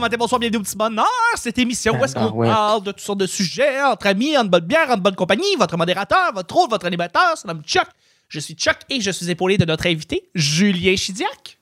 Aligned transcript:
bon 0.00 0.06
matin, 0.06 0.16
bonsoir, 0.16 0.38
bienvenue 0.38 0.60
au 0.60 0.62
petit 0.62 0.76
bonheur. 0.78 1.06
Cette 1.36 1.58
émission 1.58 1.92
où 2.00 2.02
est-ce 2.04 2.14
qu'on 2.14 2.28
Ah, 2.28 2.32
ouais. 2.32 2.48
parle 2.48 2.82
de 2.84 2.90
toutes 2.92 3.00
sortes 3.02 3.18
de 3.18 3.26
sujets 3.26 3.82
entre 3.82 4.06
amis, 4.06 4.34
en 4.36 4.44
bonne 4.46 4.64
bière, 4.64 4.88
en 4.90 4.96
bonne 4.96 5.14
compagnie. 5.14 5.56
Votre 5.58 5.76
modérateur, 5.76 6.32
votre 6.32 6.56
hôte, 6.56 6.70
votre 6.70 6.86
animateur, 6.86 7.34
c'est 7.36 7.46
nomme 7.46 7.62
Chuck. 7.64 7.86
Je 8.28 8.40
suis 8.40 8.54
Chuck 8.54 8.76
et 8.88 9.00
je 9.02 9.10
suis 9.10 9.28
épaulé 9.30 9.58
de 9.58 9.66
notre 9.66 9.86
invité, 9.86 10.30
Julien 10.34 10.96
Chidiac. 10.96 11.58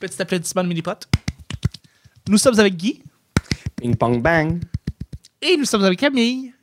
Petit 0.00 0.22
applaudissement 0.22 0.62
de 0.62 0.68
mini-pot. 0.68 1.06
Nous 2.28 2.38
sommes 2.38 2.58
avec 2.58 2.74
Guy 2.76 3.02
Ping 3.76 3.94
pong 3.94 4.22
bang. 4.22 4.58
et 5.42 5.56
nous 5.58 5.66
sommes 5.66 5.84
avec 5.84 5.98
Camille. 5.98 6.54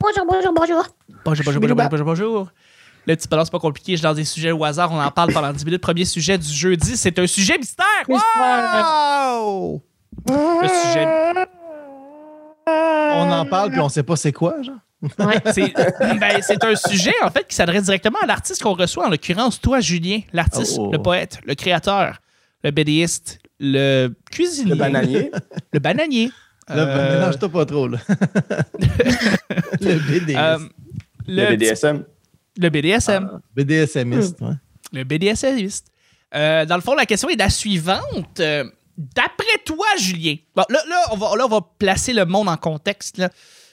Bonjour, 0.00 0.26
bonjour, 0.26 0.52
bonjour. 0.52 0.86
Bonjour, 1.24 1.44
bonjour, 1.44 1.60
bonjour, 1.60 1.76
bonjour, 1.76 1.88
bonjour, 1.88 2.04
bonjour. 2.06 2.48
Le 3.06 3.14
petit 3.14 3.28
balance, 3.28 3.46
c'est 3.46 3.52
pas 3.52 3.58
compliqué. 3.60 3.96
Je 3.96 4.02
lance 4.02 4.16
des 4.16 4.24
sujets 4.24 4.50
au 4.52 4.64
hasard. 4.64 4.90
On 4.92 5.00
en 5.00 5.10
parle 5.10 5.32
pendant 5.32 5.52
10 5.52 5.64
minutes. 5.64 5.80
Premier 5.82 6.04
sujet 6.04 6.36
du 6.38 6.48
jeudi, 6.52 6.96
c'est 6.96 7.18
un 7.18 7.26
sujet 7.26 7.56
mystère. 7.58 7.86
Wow! 8.08 9.82
Le 10.28 10.68
sujet. 10.68 11.06
On 12.66 13.30
en 13.30 13.46
parle 13.46 13.70
puis 13.70 13.80
on 13.80 13.88
sait 13.88 14.02
pas 14.02 14.16
c'est 14.16 14.32
quoi, 14.32 14.60
genre. 14.62 14.74
Ouais. 15.20 15.40
C'est 15.52 15.72
ben, 16.18 16.40
c'est 16.42 16.64
un 16.64 16.74
sujet, 16.74 17.14
en 17.22 17.30
fait, 17.30 17.46
qui 17.46 17.54
s'adresse 17.54 17.84
directement 17.84 18.18
à 18.22 18.26
l'artiste 18.26 18.62
qu'on 18.62 18.72
reçoit, 18.74 19.06
en 19.06 19.10
l'occurrence, 19.10 19.60
toi, 19.60 19.78
Julien, 19.80 20.20
l'artiste, 20.32 20.76
Oh. 20.80 20.90
le 20.90 20.98
poète, 20.98 21.38
le 21.44 21.54
créateur, 21.54 22.18
le 22.64 22.70
bédéiste, 22.72 23.38
le 23.60 24.08
cuisinier. 24.32 24.70
Le 24.70 24.76
bananier. 24.76 25.30
Le 25.72 25.78
bananier. 25.78 26.30
Euh, 26.70 27.18
mélange-toi 27.20 27.48
pas 27.50 27.64
trop, 27.66 27.86
là. 27.86 27.98
le 29.80 29.98
BDS. 29.98 30.36
euh, 30.36 30.58
Le 31.28 31.50
le, 31.50 31.56
BDSM. 31.56 32.04
Le 32.58 32.68
BDSM. 32.68 33.40
BDSMiste, 33.54 34.40
ouais. 34.40 34.54
Le 34.92 35.04
BDSMiste. 35.04 35.88
Euh, 36.34 36.64
dans 36.64 36.76
le 36.76 36.82
fond, 36.82 36.94
la 36.94 37.06
question 37.06 37.28
est 37.28 37.36
la 37.36 37.50
suivante. 37.50 38.40
Euh, 38.40 38.64
D'après 38.96 39.58
toi, 39.66 39.86
Julien, 39.98 40.36
bon, 40.54 40.64
là, 40.70 40.78
là, 40.88 40.96
on 41.10 41.16
va, 41.16 41.36
là, 41.36 41.44
on 41.44 41.48
va 41.48 41.60
placer 41.78 42.14
le 42.14 42.24
monde 42.24 42.48
en 42.48 42.56
contexte. 42.56 43.20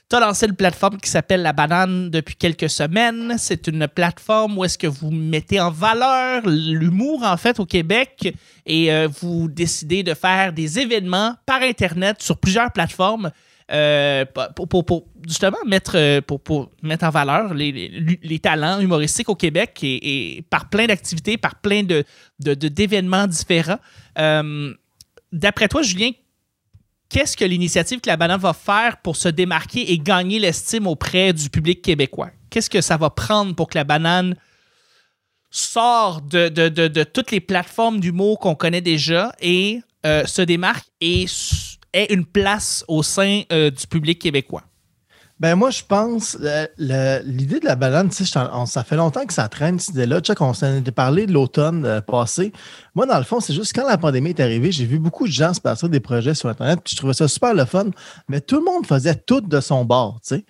Tu 0.09 0.15
as 0.17 0.19
lancé 0.19 0.47
une 0.47 0.55
plateforme 0.55 0.97
qui 0.97 1.09
s'appelle 1.09 1.41
La 1.41 1.53
Banane 1.53 2.09
depuis 2.09 2.35
quelques 2.35 2.69
semaines. 2.69 3.35
C'est 3.37 3.67
une 3.67 3.87
plateforme 3.87 4.57
où 4.57 4.65
est-ce 4.65 4.77
que 4.77 4.87
vous 4.87 5.11
mettez 5.11 5.61
en 5.61 5.71
valeur 5.71 6.45
l'humour, 6.45 7.23
en 7.23 7.37
fait, 7.37 7.57
au 7.61 7.65
Québec 7.65 8.35
et 8.65 8.91
euh, 8.91 9.07
vous 9.21 9.47
décidez 9.47 10.03
de 10.03 10.13
faire 10.13 10.51
des 10.51 10.77
événements 10.77 11.35
par 11.45 11.61
Internet 11.61 12.21
sur 12.21 12.37
plusieurs 12.37 12.73
plateformes 12.73 13.31
euh, 13.72 14.25
pour, 14.25 15.06
justement 15.25 15.58
mettre, 15.66 15.94
euh, 15.95 16.22
pour, 16.22 16.69
mettre 16.81 17.06
en 17.06 17.09
valeur 17.09 17.53
les, 17.53 18.39
talents 18.42 18.81
humoristiques 18.81 19.30
au 19.30 19.36
Québec 19.36 19.80
et, 19.83 20.44
par 20.50 20.69
plein 20.69 20.86
d'activités, 20.86 21.38
par 21.38 21.56
plein 21.56 21.84
de, 21.84 22.03
d'événements 22.39 23.25
différents. 23.25 23.80
Euh, 24.19 24.73
d'après 25.31 25.69
toi, 25.69 25.81
Julien, 25.81 26.11
qu'est-ce 27.08 27.38
que 27.38 27.45
l'initiative 27.45 28.02
que 28.02 28.09
la 28.09 28.17
banane 28.17 28.39
va 28.39 28.53
faire 28.53 28.97
pour 28.97 29.16
se 29.16 29.30
démarquer 29.30 29.94
et 29.94 29.97
gagner 29.97 30.39
l'estime 30.39 30.86
auprès 30.86 31.31
du 31.31 31.50
public 31.50 31.81
québécois? 31.81 32.31
Qu'est-ce 32.50 32.69
que 32.69 32.81
ça 32.81 32.97
va 32.97 33.09
prendre 33.09 33.56
pour 33.56 33.69
que 33.69 33.78
la 33.78 33.86
banane 33.86 34.36
sorte 35.50 36.28
de, 36.28 37.03
toutes 37.03 37.31
les 37.31 37.39
plateformes 37.39 38.02
d'humour 38.02 38.39
qu'on 38.39 38.56
connaît 38.56 38.81
déjà 38.81 39.34
et 39.39 39.80
se 40.03 40.41
démarque 40.41 40.88
et 41.00 41.28
ait 41.94 42.11
une 42.13 42.25
place 42.25 42.83
au 42.88 43.03
sein 43.03 43.41
euh, 43.52 43.69
du 43.69 43.88
public 43.88 44.19
québécois? 44.19 44.63
Ben 45.39 45.55
moi, 45.55 45.72
je 45.72 45.81
pense, 45.86 46.38
l'idée 46.77 47.59
de 47.59 47.66
la 47.66 47.75
banane, 47.75 48.09
on- 48.53 48.66
ça 48.66 48.83
fait 48.83 48.95
longtemps 48.95 49.25
que 49.25 49.33
ça 49.33 49.47
traîne, 49.50 49.80
cette 49.80 49.95
idée-là. 49.95 50.22
Chuck, 50.22 50.39
on 50.39 50.53
s'en 50.53 50.77
était 50.77 50.91
parlé 50.91 51.25
de 51.25 51.33
l'automne 51.33 51.85
euh, 51.85 52.02
passé. 52.02 52.53
Moi, 52.95 53.06
dans 53.06 53.17
le 53.17 53.23
fond, 53.23 53.40
c'est 53.40 53.53
juste 53.53 53.73
quand 53.73 53.85
la 53.88 53.97
pandémie 53.97 54.29
est 54.29 54.40
arrivée, 54.40 54.72
j'ai 54.72 54.85
vu 54.85 55.00
beaucoup 55.00 55.28
de 55.28 55.31
gens 55.34 55.53
se 55.53 55.59
passer 55.59 55.90
des 55.90 56.00
projets 56.00 56.34
sur 56.35 56.50
Internet, 56.50 56.79
puis 56.84 56.91
je 56.91 56.97
trouvais 56.97 57.13
ça 57.13 57.28
super 57.28 57.53
le 57.53 57.66
fun, 57.66 57.88
mais 58.29 58.40
tout 58.41 58.57
le 58.57 58.63
monde 58.63 58.85
faisait 58.85 59.16
tout 59.16 59.41
de 59.41 59.59
son 59.59 59.84
bord, 59.85 60.19
tu 60.25 60.35
sais. 60.35 60.46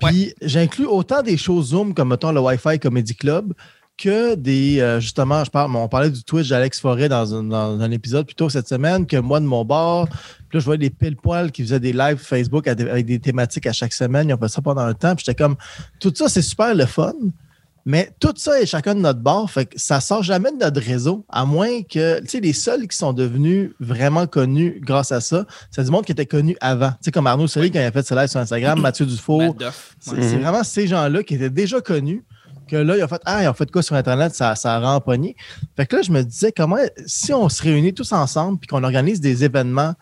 Puis 0.00 0.32
j'inclus 0.40 0.86
autant 0.86 1.22
des 1.22 1.36
shows 1.36 1.62
Zoom 1.62 1.92
comme, 1.92 2.08
mettons, 2.08 2.32
le 2.32 2.40
Wi-Fi 2.40 2.78
Comedy 2.78 3.14
Club, 3.14 3.52
que 4.00 4.34
des, 4.34 4.80
euh, 4.80 4.98
justement, 5.00 5.44
je 5.44 5.50
parle, 5.50 5.74
on 5.76 5.88
parlait 5.88 6.10
du 6.10 6.24
Twitch 6.24 6.48
d'Alex 6.48 6.80
Forêt 6.80 7.08
dans 7.08 7.34
un, 7.34 7.42
dans 7.42 7.80
un 7.80 7.90
épisode 7.90 8.26
plus 8.26 8.34
tôt 8.34 8.48
cette 8.48 8.68
semaine, 8.68 9.06
que 9.06 9.16
moi 9.16 9.40
de 9.40 9.44
mon 9.44 9.64
bord, 9.64 10.08
puis 10.08 10.56
là, 10.56 10.60
je 10.60 10.64
voyais 10.64 10.78
des 10.78 10.90
pile-poils 10.90 11.52
qui 11.52 11.62
faisaient 11.62 11.80
des 11.80 11.92
lives 11.92 12.16
Facebook 12.18 12.66
avec 12.66 13.06
des 13.06 13.18
thématiques 13.20 13.66
à 13.66 13.72
chaque 13.72 13.92
semaine. 13.92 14.28
Ils 14.28 14.34
ont 14.34 14.38
fait 14.38 14.48
ça 14.48 14.60
pendant 14.62 14.80
un 14.82 14.94
temps. 14.94 15.14
Puis 15.14 15.24
j'étais 15.24 15.40
comme, 15.40 15.54
tout 16.00 16.12
ça, 16.14 16.28
c'est 16.28 16.42
super 16.42 16.74
le 16.74 16.86
fun. 16.86 17.12
Mais 17.86 18.10
tout 18.20 18.34
ça 18.36 18.60
est 18.60 18.66
chacun 18.66 18.94
de 18.94 19.00
notre 19.00 19.20
bord. 19.20 19.50
Fait 19.50 19.64
que 19.66 19.78
ça 19.78 20.00
sort 20.00 20.22
jamais 20.22 20.50
de 20.50 20.56
notre 20.56 20.80
réseau. 20.80 21.24
À 21.28 21.44
moins 21.44 21.82
que, 21.82 22.20
tu 22.20 22.28
sais, 22.28 22.40
les 22.40 22.52
seuls 22.52 22.86
qui 22.88 22.96
sont 22.96 23.12
devenus 23.12 23.70
vraiment 23.80 24.26
connus 24.26 24.80
grâce 24.84 25.12
à 25.12 25.20
ça, 25.20 25.46
c'est 25.70 25.84
du 25.84 25.90
monde 25.90 26.04
qui 26.04 26.12
était 26.12 26.26
connu 26.26 26.56
avant. 26.60 26.90
Tu 26.90 26.96
sais, 27.02 27.10
comme 27.10 27.26
Arnaud 27.26 27.46
Soli 27.46 27.70
quand 27.70 27.78
il 27.78 27.84
a 27.84 27.92
fait 27.92 28.06
ce 28.06 28.14
live 28.14 28.26
sur 28.28 28.40
Instagram, 28.40 28.80
Mathieu 28.80 29.06
Duff. 29.06 29.96
C'est 29.98 30.10
Ouais. 30.12 30.22
c'est 30.22 30.36
vraiment 30.36 30.64
ces 30.64 30.86
gens-là 30.88 31.22
qui 31.22 31.34
étaient 31.36 31.48
déjà 31.48 31.80
connus 31.80 32.22
que 32.70 32.76
là, 32.76 32.96
ils 32.96 33.04
ont 33.04 33.08
fait 33.08 33.20
Ah, 33.24 33.42
ils 33.42 33.48
ont 33.48 33.54
fait 33.54 33.70
quoi 33.70 33.82
sur 33.82 33.96
Internet, 33.96 34.34
ça, 34.34 34.54
ça 34.54 34.76
a 34.76 34.80
rempoigné. 34.80 35.36
Fait 35.76 35.86
que 35.86 35.96
là, 35.96 36.02
je 36.02 36.12
me 36.12 36.22
disais 36.22 36.52
comment 36.52 36.78
si 37.06 37.32
on 37.34 37.48
se 37.48 37.62
réunit 37.62 37.92
tous 37.94 38.12
ensemble 38.12 38.58
puis 38.58 38.68
qu'on 38.68 38.84
organise 38.84 39.20
des 39.20 39.44
événements. 39.44 39.94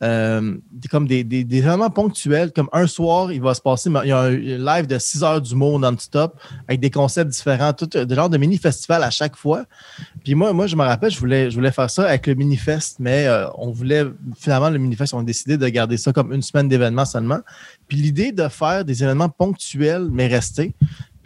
euh, 0.00 0.56
comme 0.92 1.08
des, 1.08 1.24
des- 1.24 1.44
événements 1.58 1.90
ponctuels, 1.90 2.52
comme 2.52 2.68
un 2.72 2.86
soir, 2.86 3.32
il 3.32 3.40
va 3.42 3.52
se 3.52 3.60
passer, 3.60 3.90
il 4.04 4.08
y 4.08 4.12
a 4.12 4.20
un 4.20 4.30
live 4.30 4.86
de 4.86 4.96
6 4.96 5.24
heures 5.24 5.40
d'humour 5.40 5.80
non-stop 5.80 6.38
avec 6.68 6.78
des 6.78 6.90
concepts 6.90 7.32
différents, 7.32 7.72
tout 7.72 7.86
des 7.86 8.14
genres 8.14 8.30
de 8.30 8.38
mini-festival 8.38 9.02
à 9.02 9.10
chaque 9.10 9.34
fois. 9.34 9.64
Puis 10.22 10.36
moi, 10.36 10.52
moi, 10.52 10.68
je 10.68 10.76
me 10.76 10.84
rappelle, 10.84 11.10
je 11.10 11.18
voulais, 11.18 11.50
je 11.50 11.56
voulais 11.56 11.72
faire 11.72 11.90
ça 11.90 12.04
avec 12.06 12.28
le 12.28 12.36
mini-fest, 12.36 12.98
mais 13.00 13.26
euh, 13.26 13.48
on 13.56 13.72
voulait, 13.72 14.04
finalement, 14.38 14.70
le 14.70 14.78
mini-fest, 14.78 15.14
on 15.14 15.18
a 15.18 15.24
décidé 15.24 15.56
de 15.56 15.68
garder 15.68 15.96
ça 15.96 16.12
comme 16.12 16.32
une 16.32 16.42
semaine 16.42 16.68
d'événements 16.68 17.04
seulement. 17.04 17.40
Puis 17.88 17.96
l'idée 17.96 18.30
de 18.30 18.46
faire 18.46 18.84
des 18.84 19.02
événements 19.02 19.28
ponctuels, 19.30 20.06
mais 20.12 20.28
restés. 20.28 20.76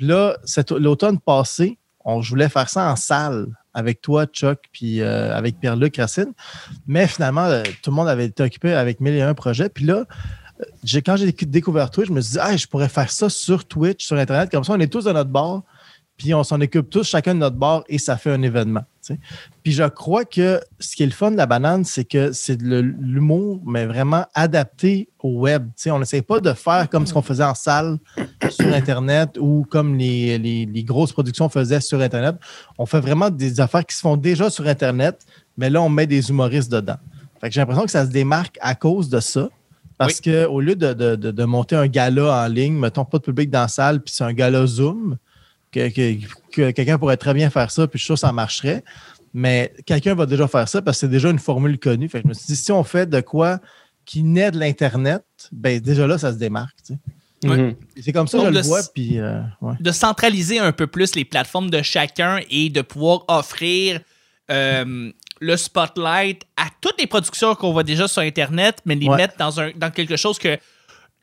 Puis 0.02 0.08
là, 0.08 0.36
l'automne 0.80 1.20
passé, 1.20 1.78
on, 2.04 2.22
je 2.22 2.30
voulais 2.30 2.48
faire 2.48 2.68
ça 2.68 2.90
en 2.90 2.96
salle 2.96 3.46
avec 3.72 4.00
toi, 4.00 4.26
Chuck, 4.26 4.58
puis 4.72 5.00
euh, 5.00 5.32
avec 5.32 5.60
Pierre-Luc 5.60 5.96
Racine. 5.96 6.32
Mais 6.88 7.06
finalement, 7.06 7.44
euh, 7.44 7.62
tout 7.84 7.90
le 7.90 7.94
monde 7.94 8.08
avait 8.08 8.24
été 8.24 8.42
occupé 8.42 8.72
avec 8.72 8.98
mille 8.98 9.14
et 9.14 9.22
un 9.22 9.32
projets. 9.34 9.68
Puis 9.68 9.84
là, 9.84 10.02
euh, 10.60 11.00
quand 11.06 11.14
j'ai 11.14 11.26
déc- 11.26 11.48
découvert 11.48 11.88
Twitch, 11.92 12.08
je 12.08 12.12
me 12.12 12.20
suis 12.20 12.32
dit, 12.32 12.38
ah, 12.42 12.56
je 12.56 12.66
pourrais 12.66 12.88
faire 12.88 13.12
ça 13.12 13.28
sur 13.28 13.64
Twitch, 13.64 14.04
sur 14.04 14.16
Internet. 14.16 14.50
Comme 14.50 14.64
ça, 14.64 14.72
on 14.72 14.80
est 14.80 14.92
tous 14.92 15.04
de 15.04 15.12
notre 15.12 15.30
bord, 15.30 15.62
puis 16.22 16.34
on 16.34 16.44
s'en 16.44 16.60
occupe 16.60 16.88
tous 16.88 17.02
chacun 17.04 17.34
de 17.34 17.40
notre 17.40 17.56
bord 17.56 17.82
et 17.88 17.98
ça 17.98 18.16
fait 18.16 18.30
un 18.30 18.42
événement. 18.42 18.82
Puis 19.64 19.72
je 19.72 19.82
crois 19.88 20.24
que 20.24 20.60
ce 20.78 20.94
qui 20.94 21.02
est 21.02 21.06
le 21.06 21.12
fun 21.12 21.32
de 21.32 21.36
la 21.36 21.46
banane, 21.46 21.84
c'est 21.84 22.04
que 22.04 22.30
c'est 22.30 22.56
de 22.56 22.78
l'humour, 22.78 23.60
mais 23.66 23.84
vraiment 23.86 24.24
adapté 24.34 25.08
au 25.18 25.40
web. 25.40 25.66
Tu 25.76 25.82
sais, 25.82 25.90
on 25.90 25.98
n'essaie 25.98 26.22
pas 26.22 26.38
de 26.38 26.52
faire 26.52 26.88
comme 26.88 27.04
ce 27.06 27.12
qu'on 27.12 27.22
faisait 27.22 27.42
en 27.42 27.56
salle 27.56 27.98
sur 28.50 28.72
Internet 28.72 29.36
ou 29.40 29.66
comme 29.68 29.96
les, 29.98 30.38
les- 30.38 30.66
les 30.66 30.84
grosses 30.84 31.12
productions 31.12 31.48
faisaient 31.48 31.80
sur 31.80 32.00
Internet. 32.00 32.36
On 32.78 32.86
fait 32.86 33.00
vraiment 33.00 33.28
des 33.30 33.60
affaires 33.60 33.84
qui 33.84 33.96
se 33.96 34.00
font 34.02 34.16
déjà 34.16 34.48
sur 34.50 34.68
Internet, 34.68 35.26
mais 35.56 35.68
là, 35.68 35.82
on 35.82 35.88
met 35.88 36.06
des 36.06 36.30
humoristes 36.30 36.70
dedans. 36.70 36.96
Fait 37.40 37.48
que 37.48 37.54
j'ai 37.54 37.60
l'impression 37.60 37.84
que 37.84 37.90
ça 37.90 38.06
se 38.06 38.10
démarque 38.12 38.56
à 38.60 38.76
cause 38.76 39.08
de 39.08 39.18
ça. 39.18 39.48
Parce 39.98 40.20
que 40.20 40.46
au 40.46 40.60
lieu 40.60 40.74
de, 40.76 40.94
de- 40.94 41.16
de- 41.16 41.30
de 41.32 41.44
monter 41.44 41.76
un 41.76 41.86
gala 41.86 42.44
en 42.44 42.46
ligne, 42.48 42.74
mettons 42.74 43.04
pas 43.04 43.18
de 43.18 43.24
public 43.24 43.50
dans 43.50 43.60
la 43.62 43.68
salle, 43.68 44.00
puis 44.00 44.12
c'est 44.14 44.24
un 44.24 44.32
gala 44.32 44.64
Zoom, 44.66 45.16
que, 45.72 45.88
que- 45.88 46.26
que 46.52 46.70
quelqu'un 46.70 46.98
pourrait 46.98 47.16
très 47.16 47.34
bien 47.34 47.50
faire 47.50 47.70
ça, 47.70 47.86
puis 47.86 47.98
je 47.98 48.02
suis 48.04 48.06
sûr 48.06 48.14
que 48.14 48.20
ça 48.20 48.32
marcherait. 48.32 48.84
Mais 49.34 49.72
quelqu'un 49.86 50.14
va 50.14 50.26
déjà 50.26 50.46
faire 50.46 50.68
ça 50.68 50.82
parce 50.82 50.98
que 50.98 51.00
c'est 51.00 51.08
déjà 51.10 51.30
une 51.30 51.38
formule 51.38 51.78
connue. 51.78 52.08
Fait 52.08 52.18
que 52.18 52.24
je 52.24 52.28
me 52.28 52.34
suis 52.34 52.46
dit, 52.46 52.56
si 52.56 52.70
on 52.70 52.84
fait 52.84 53.08
de 53.08 53.20
quoi 53.20 53.58
qui 54.04 54.22
naît 54.22 54.50
de 54.50 54.58
l'Internet, 54.58 55.22
ben 55.52 55.80
déjà 55.80 56.06
là, 56.06 56.18
ça 56.18 56.32
se 56.32 56.36
démarque. 56.38 56.76
tu 56.86 56.92
sais. 56.94 57.48
Ouais. 57.48 57.56
Mhm. 57.56 57.74
C'est 58.00 58.12
comme 58.12 58.28
ça 58.28 58.38
que 58.38 58.44
je 58.44 58.50
le 58.50 58.56
le- 58.56 58.62
vois, 58.62 58.80
puis 58.94 59.18
euh, 59.18 59.40
ouais. 59.62 59.74
de 59.80 59.90
centraliser 59.90 60.58
un 60.60 60.70
peu 60.72 60.86
plus 60.86 61.14
les 61.16 61.24
plateformes 61.24 61.70
de 61.70 61.82
chacun 61.82 62.38
et 62.50 62.68
de 62.68 62.82
pouvoir 62.82 63.24
offrir 63.28 64.00
euh, 64.50 65.10
le 65.40 65.56
spotlight 65.56 66.42
à 66.56 66.66
toutes 66.80 67.00
les 67.00 67.06
productions 67.06 67.54
qu'on 67.54 67.72
voit 67.72 67.82
déjà 67.84 68.06
sur 68.06 68.22
Internet, 68.22 68.78
mais 68.84 68.94
les 68.94 69.08
Ouais. 69.08 69.16
mettre 69.16 69.36
dans, 69.38 69.60
un, 69.60 69.70
dans 69.74 69.90
quelque 69.90 70.16
chose 70.16 70.38
que 70.38 70.58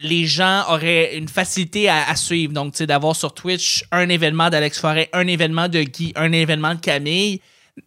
les 0.01 0.25
gens 0.25 0.63
auraient 0.69 1.18
une 1.18 1.28
facilité 1.28 1.90
à, 1.90 2.10
à 2.10 2.16
suivre. 2.16 2.54
Donc, 2.54 2.74
tu 2.74 2.78
sais, 2.80 2.88
d'avoir 2.88 3.16
sur 3.16 3.34
Twitch 3.34 3.84
un 3.92 4.07
événement 4.10 4.50
d'Alex 4.50 4.80
Forêt, 4.80 5.10
un 5.13 5.28
événement 5.28 5.68
de 5.68 5.81
Guy, 5.84 6.13
un 6.16 6.31
événement 6.31 6.75
de 6.75 6.80
Camille, 6.80 7.42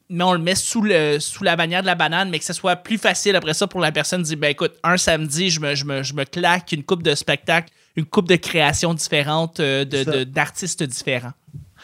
mais 0.08 0.24
on 0.24 0.32
le 0.32 0.38
met 0.38 0.54
sous, 0.54 0.82
le, 0.82 1.18
sous 1.20 1.44
la 1.44 1.56
bannière 1.56 1.82
de 1.82 1.86
la 1.86 1.94
banane, 1.94 2.30
mais 2.30 2.38
que 2.38 2.44
ce 2.44 2.52
soit 2.52 2.76
plus 2.76 2.98
facile 2.98 3.36
après 3.36 3.54
ça 3.54 3.66
pour 3.66 3.80
la 3.80 3.92
personne 3.92 4.22
de 4.22 4.26
dire, 4.26 4.38
ben 4.38 4.50
écoute, 4.50 4.72
un 4.82 4.96
samedi, 4.96 5.50
je 5.50 5.60
me, 5.60 5.74
je 5.74 5.84
me, 5.84 6.02
je 6.02 6.14
me 6.14 6.24
claque 6.24 6.72
une 6.72 6.82
coupe 6.82 7.02
de 7.02 7.14
spectacle, 7.14 7.68
une 7.96 8.06
coupe 8.06 8.28
de 8.28 8.36
créations 8.36 8.94
différentes 8.94 9.60
euh, 9.60 9.84
de- 9.84 10.24
d'artistes 10.24 10.82
différents. 10.82 11.32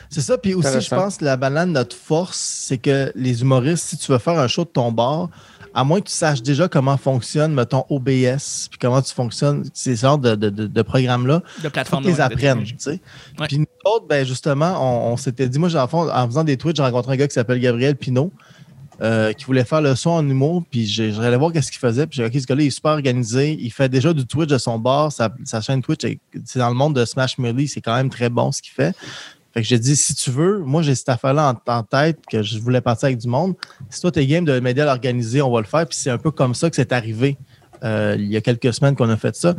C'est 0.09 0.23
ça. 0.23 0.39
Puis 0.39 0.55
aussi, 0.55 0.81
je 0.81 0.89
pense 0.89 1.19
que 1.19 1.25
la 1.25 1.37
banane, 1.37 1.73
notre 1.73 1.97
force, 1.97 2.39
c'est 2.39 2.79
que 2.79 3.13
les 3.15 3.43
humoristes, 3.43 3.89
si 3.89 3.99
tu 3.99 4.11
veux 4.13 4.19
faire 4.19 4.39
un 4.39 4.49
show 4.49 4.65
de 4.65 4.71
ton 4.71 4.91
bar, 4.93 5.29
à 5.75 5.85
moins 5.85 6.01
que 6.01 6.09
tu 6.09 6.15
saches 6.15 6.43
déjà 6.43 6.69
comment 6.69 6.97
fonctionne, 6.97 7.53
mettons, 7.55 7.85
OBS, 7.91 8.69
puis 8.71 8.79
comment 8.81 9.01
tu 9.03 9.13
fonctionnes, 9.15 9.65
ces 9.75 9.97
sortes 9.97 10.21
de, 10.23 10.35
de, 10.35 10.51
de, 10.51 10.83
programmes-là, 10.83 11.43
De 11.63 11.69
faut 12.05 12.11
plateforme. 12.37 12.65
Ouais. 13.41 13.47
Puis 13.47 13.59
nous 13.59 13.67
autres, 13.85 14.07
ben 14.09 14.27
justement, 14.27 14.77
on, 15.09 15.13
on 15.13 15.17
s'était 15.17 15.49
dit, 15.49 15.59
moi, 15.59 15.75
en, 15.77 15.87
fond, 15.89 16.11
en 16.11 16.27
faisant 16.27 16.45
des 16.45 16.57
Twitch, 16.57 16.77
j'ai 16.77 16.83
rencontré 16.83 17.13
un 17.13 17.17
gars 17.17 17.29
qui 17.29 17.35
s'appelle 17.35 17.61
Gabriel 17.61 17.97
Pinault. 17.97 18.33
euh, 19.01 19.33
qui 19.33 19.45
voulait 19.45 19.65
faire 19.65 19.81
le 19.81 19.95
son 19.95 20.11
en 20.11 20.29
humour, 20.29 20.65
puis 20.69 20.85
j'allais 20.85 21.37
voir 21.37 21.53
qu'est-ce 21.53 21.71
qu'il 21.71 21.79
faisait, 21.79 22.09
puis 22.09 22.17
j'ai 22.17 22.29
dit, 22.29 22.37
OK, 22.37 22.43
ce 22.43 22.47
gars-là, 22.49 22.63
il 22.63 22.67
est 22.67 22.71
super 22.71 22.91
organisé, 22.91 23.57
il 23.61 23.71
fait 23.71 23.89
déjà 23.89 24.13
du 24.13 24.27
Twitch 24.27 24.49
de 24.49 24.59
son 24.59 24.77
bar, 24.81 25.13
sa, 25.13 25.33
sa 25.45 25.61
chaîne 25.61 25.83
Twitch, 25.83 26.03
est- 26.03 26.19
c'est 26.45 26.59
dans 26.59 26.69
le 26.69 26.75
monde 26.75 26.97
de 26.97 27.05
Smash 27.05 27.39
Melee, 27.39 27.69
c'est 27.69 27.81
quand 27.81 27.95
même 27.95 28.11
très 28.11 28.29
bon 28.29 28.51
ce 28.51 28.61
qu'il 28.61 28.73
fait. 28.73 28.97
Fait 29.55 29.63
que 29.63 29.67
j'ai 29.69 29.79
dit, 29.79 29.97
si 29.97 30.15
tu 30.15 30.31
veux, 30.31 30.59
moi, 30.59 30.83
j'ai 30.83 30.95
cette 30.95 31.09
affaire-là 31.09 31.55
en, 31.67 31.73
en 31.73 31.83
tête, 31.83 32.19
que 32.31 32.43
je 32.43 32.59
voulais 32.59 32.81
partir 32.81 33.07
avec 33.07 33.19
du 33.19 33.29
monde. 33.29 33.55
Si 33.89 34.01
toi, 34.01 34.11
t'es 34.13 34.27
game 34.27 34.45
de 34.45 34.61
m'aider 34.61 34.83
à 34.83 34.85
l'organiser, 34.87 35.41
on 35.43 35.51
va 35.51 35.61
le 35.61 35.67
faire, 35.67 35.87
puis 35.87 35.97
c'est 35.99 36.11
un 36.11 36.19
peu 36.19 36.31
comme 36.31 36.55
ça 36.55 36.69
que 36.71 36.77
c'est 36.77 36.93
arrivé. 36.93 37.37
euh, 37.85 38.17
il 38.19 38.27
y 38.27 38.37
a 38.37 38.41
quelques 38.41 38.75
semaines 38.75 38.97
qu'on 38.97 39.09
a 39.09 39.17
fait 39.17 39.37
ça. 39.37 39.55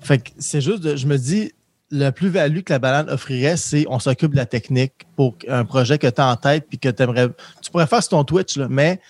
Fait 0.00 0.18
que 0.18 0.30
c'est 0.38 0.60
juste, 0.60 0.80
de- 0.80 0.94
je 0.96 1.06
me 1.06 1.18
dis, 1.18 1.52
la 1.90 2.12
plus-value 2.12 2.60
que 2.60 2.72
la 2.72 2.78
banane 2.78 3.10
offrirait, 3.10 3.56
c'est 3.56 3.84
on 3.88 3.98
s'occupe 3.98 4.30
de 4.32 4.36
la 4.36 4.46
technique 4.46 4.92
pour 5.16 5.36
un 5.48 5.64
projet 5.64 5.98
que 5.98 6.06
tu 6.06 6.20
as 6.20 6.26
en 6.28 6.36
tête 6.36 6.66
puis 6.68 6.78
que 6.78 6.88
tu 6.88 7.02
aimerais. 7.02 7.28
Tu 7.62 7.70
pourrais 7.70 7.86
faire 7.86 8.00
sur 8.02 8.10
ton 8.10 8.24
Twitch, 8.24 8.56
mais 8.58 9.00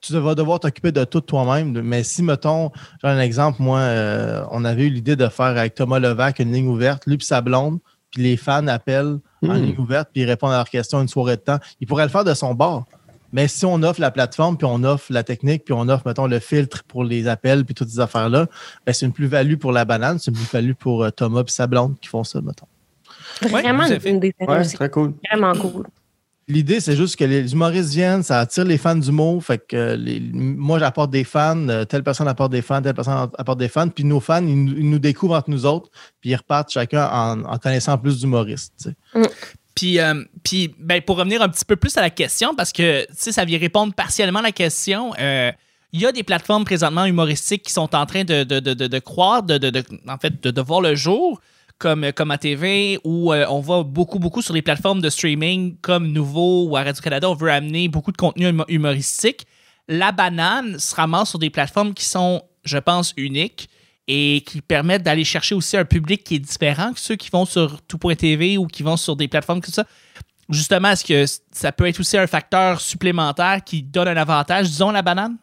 tu 0.00 0.12
vas 0.18 0.34
devoir 0.34 0.60
t'occuper 0.60 0.92
de 0.92 1.04
tout 1.04 1.20
toi-même. 1.20 1.80
Mais 1.80 2.04
si, 2.04 2.22
mettons, 2.22 2.70
j'ai 3.02 3.08
un 3.08 3.18
exemple, 3.20 3.62
moi, 3.62 3.78
euh, 3.80 4.44
on 4.50 4.64
avait 4.64 4.86
eu 4.86 4.90
l'idée 4.90 5.16
de 5.16 5.26
faire 5.28 5.46
avec 5.46 5.74
Thomas 5.74 5.98
Levac 5.98 6.38
une 6.40 6.52
ligne 6.52 6.68
ouverte, 6.68 7.06
lui 7.06 7.18
sa 7.20 7.40
blonde, 7.40 7.78
puis 8.10 8.22
les 8.22 8.36
fans 8.36 8.66
appellent 8.66 9.18
en 9.42 9.48
Hmm. 9.48 9.52
ligne 9.62 9.76
ouverte 9.78 10.08
puis 10.12 10.22
ils 10.22 10.26
répondent 10.26 10.50
à 10.52 10.56
leurs 10.56 10.68
questions 10.70 11.00
une 11.00 11.08
soirée 11.08 11.36
de 11.36 11.42
temps. 11.42 11.58
Il 11.80 11.86
pourrait 11.86 12.04
le 12.04 12.10
faire 12.10 12.24
de 12.24 12.34
son 12.34 12.54
bord. 12.54 12.84
Mais 13.32 13.46
si 13.46 13.66
on 13.66 13.82
offre 13.82 14.00
la 14.00 14.10
plateforme, 14.10 14.56
puis 14.56 14.66
on 14.68 14.82
offre 14.84 15.12
la 15.12 15.22
technique, 15.22 15.64
puis 15.64 15.74
on 15.74 15.86
offre, 15.90 16.06
mettons, 16.06 16.26
le 16.26 16.38
filtre 16.38 16.82
pour 16.84 17.04
les 17.04 17.28
appels, 17.28 17.64
puis 17.66 17.74
toutes 17.74 17.90
ces 17.90 18.00
affaires-là, 18.00 18.46
ben, 18.86 18.92
c'est 18.94 19.04
une 19.04 19.12
plus-value 19.12 19.56
pour 19.56 19.70
la 19.70 19.84
banane, 19.84 20.18
c'est 20.18 20.30
une 20.30 20.36
plus-value 20.38 20.72
pour 20.72 21.04
euh, 21.04 21.10
Thomas 21.10 21.42
et 21.46 21.50
sa 21.50 21.66
blonde 21.66 21.96
qui 22.00 22.08
font 22.08 22.24
ça, 22.24 22.40
mettons. 22.40 22.66
Vraiment 23.42 23.82
à 23.84 23.88
une 24.08 24.16
idée. 24.16 24.34
Ouais, 24.40 24.64
C'est 24.64 24.76
très 24.76 24.88
cool. 24.90 25.12
vraiment 25.30 25.52
cool. 25.52 25.84
L'idée, 26.50 26.80
c'est 26.80 26.96
juste 26.96 27.16
que 27.16 27.24
les 27.24 27.52
humoristes 27.52 27.90
viennent, 27.92 28.22
ça 28.22 28.40
attire 28.40 28.64
les 28.64 28.78
fans 28.78 28.94
d'humour. 28.96 29.44
Fait 29.44 29.58
que 29.58 29.76
euh, 29.76 29.96
les- 29.96 30.18
moi, 30.32 30.78
j'apporte 30.78 31.10
des 31.10 31.24
fans, 31.24 31.68
euh, 31.68 31.84
telle 31.84 32.02
personne 32.02 32.26
apporte 32.26 32.50
des 32.52 32.62
fans, 32.62 32.80
telle 32.80 32.94
personne 32.94 33.28
apporte 33.36 33.58
des 33.58 33.68
fans, 33.68 33.88
puis 33.88 34.02
nos 34.04 34.18
fans, 34.20 34.42
ils, 34.46 34.64
nous- 34.64 34.74
ils 34.78 34.88
nous 34.88 34.98
découvrent 34.98 35.34
entre 35.36 35.50
nous 35.50 35.66
autres, 35.66 35.90
puis 36.20 36.30
ils 36.30 36.36
repartent 36.36 36.70
chacun 36.72 37.06
en, 37.06 37.44
en 37.44 37.58
connaissant 37.58 37.98
plus 37.98 38.18
d'humoristes. 38.20 38.72
sais. 38.76 38.94
Puis, 39.74 40.00
euh, 40.00 40.24
puis 40.42 40.74
ben, 40.78 41.00
pour 41.02 41.18
revenir 41.18 41.42
un 41.42 41.48
petit 41.48 41.64
peu 41.66 41.76
plus 41.76 41.96
à 41.98 42.00
la 42.00 42.10
question, 42.10 42.54
parce 42.54 42.72
que 42.72 43.06
ça 43.12 43.44
vient 43.44 43.58
répondre 43.58 43.92
partiellement 43.94 44.38
à 44.40 44.42
la 44.42 44.52
question, 44.52 45.12
euh, 45.20 45.52
il 45.92 46.00
y 46.00 46.06
a 46.06 46.12
des 46.12 46.22
plateformes 46.22 46.64
présentement 46.64 47.04
humoristiques 47.04 47.62
qui 47.62 47.72
sont 47.72 47.94
en 47.94 48.04
train 48.06 48.24
de, 48.24 48.42
de, 48.44 48.58
de, 48.60 48.74
de, 48.74 48.86
de 48.86 48.98
croire, 48.98 49.42
de, 49.42 49.56
de, 49.58 49.70
de- 49.70 49.84
en 50.08 50.16
fait, 50.18 50.42
de, 50.42 50.50
de 50.50 50.60
voir 50.62 50.80
le 50.80 50.94
jour, 50.94 51.40
comme, 51.78 52.12
comme 52.12 52.30
à 52.30 52.38
TV, 52.38 52.98
où 53.04 53.32
euh, 53.32 53.46
on 53.48 53.60
va 53.60 53.82
beaucoup, 53.82 54.18
beaucoup 54.18 54.42
sur 54.42 54.54
les 54.54 54.62
plateformes 54.62 55.00
de 55.00 55.08
streaming 55.10 55.76
comme 55.80 56.08
Nouveau 56.12 56.66
ou 56.68 56.76
à 56.76 56.82
Radio-Canada, 56.82 57.30
on 57.30 57.34
veut 57.34 57.50
amener 57.50 57.88
beaucoup 57.88 58.12
de 58.12 58.16
contenu 58.16 58.46
humo- 58.48 58.64
humoristique. 58.68 59.46
La 59.88 60.12
banane 60.12 60.78
se 60.78 60.94
ramasse 60.94 61.30
sur 61.30 61.38
des 61.38 61.50
plateformes 61.50 61.94
qui 61.94 62.04
sont, 62.04 62.42
je 62.64 62.78
pense, 62.78 63.14
uniques 63.16 63.68
et 64.06 64.42
qui 64.46 64.60
permettent 64.60 65.02
d'aller 65.02 65.24
chercher 65.24 65.54
aussi 65.54 65.76
un 65.76 65.84
public 65.84 66.24
qui 66.24 66.36
est 66.36 66.38
différent 66.40 66.92
que 66.92 67.00
ceux 67.00 67.16
qui 67.16 67.30
vont 67.30 67.44
sur 67.44 67.80
tout.tv 67.82 68.58
ou 68.58 68.66
qui 68.66 68.82
vont 68.82 68.96
sur 68.96 69.16
des 69.16 69.28
plateformes 69.28 69.60
comme 69.60 69.72
ça. 69.72 69.84
Justement, 70.48 70.88
est-ce 70.90 71.04
que 71.04 71.24
ça 71.52 71.72
peut 71.72 71.86
être 71.86 72.00
aussi 72.00 72.16
un 72.16 72.26
facteur 72.26 72.80
supplémentaire 72.80 73.62
qui 73.64 73.82
donne 73.82 74.08
un 74.08 74.16
avantage, 74.16 74.66
disons, 74.68 74.90
la 74.90 75.02
banane? 75.02 75.36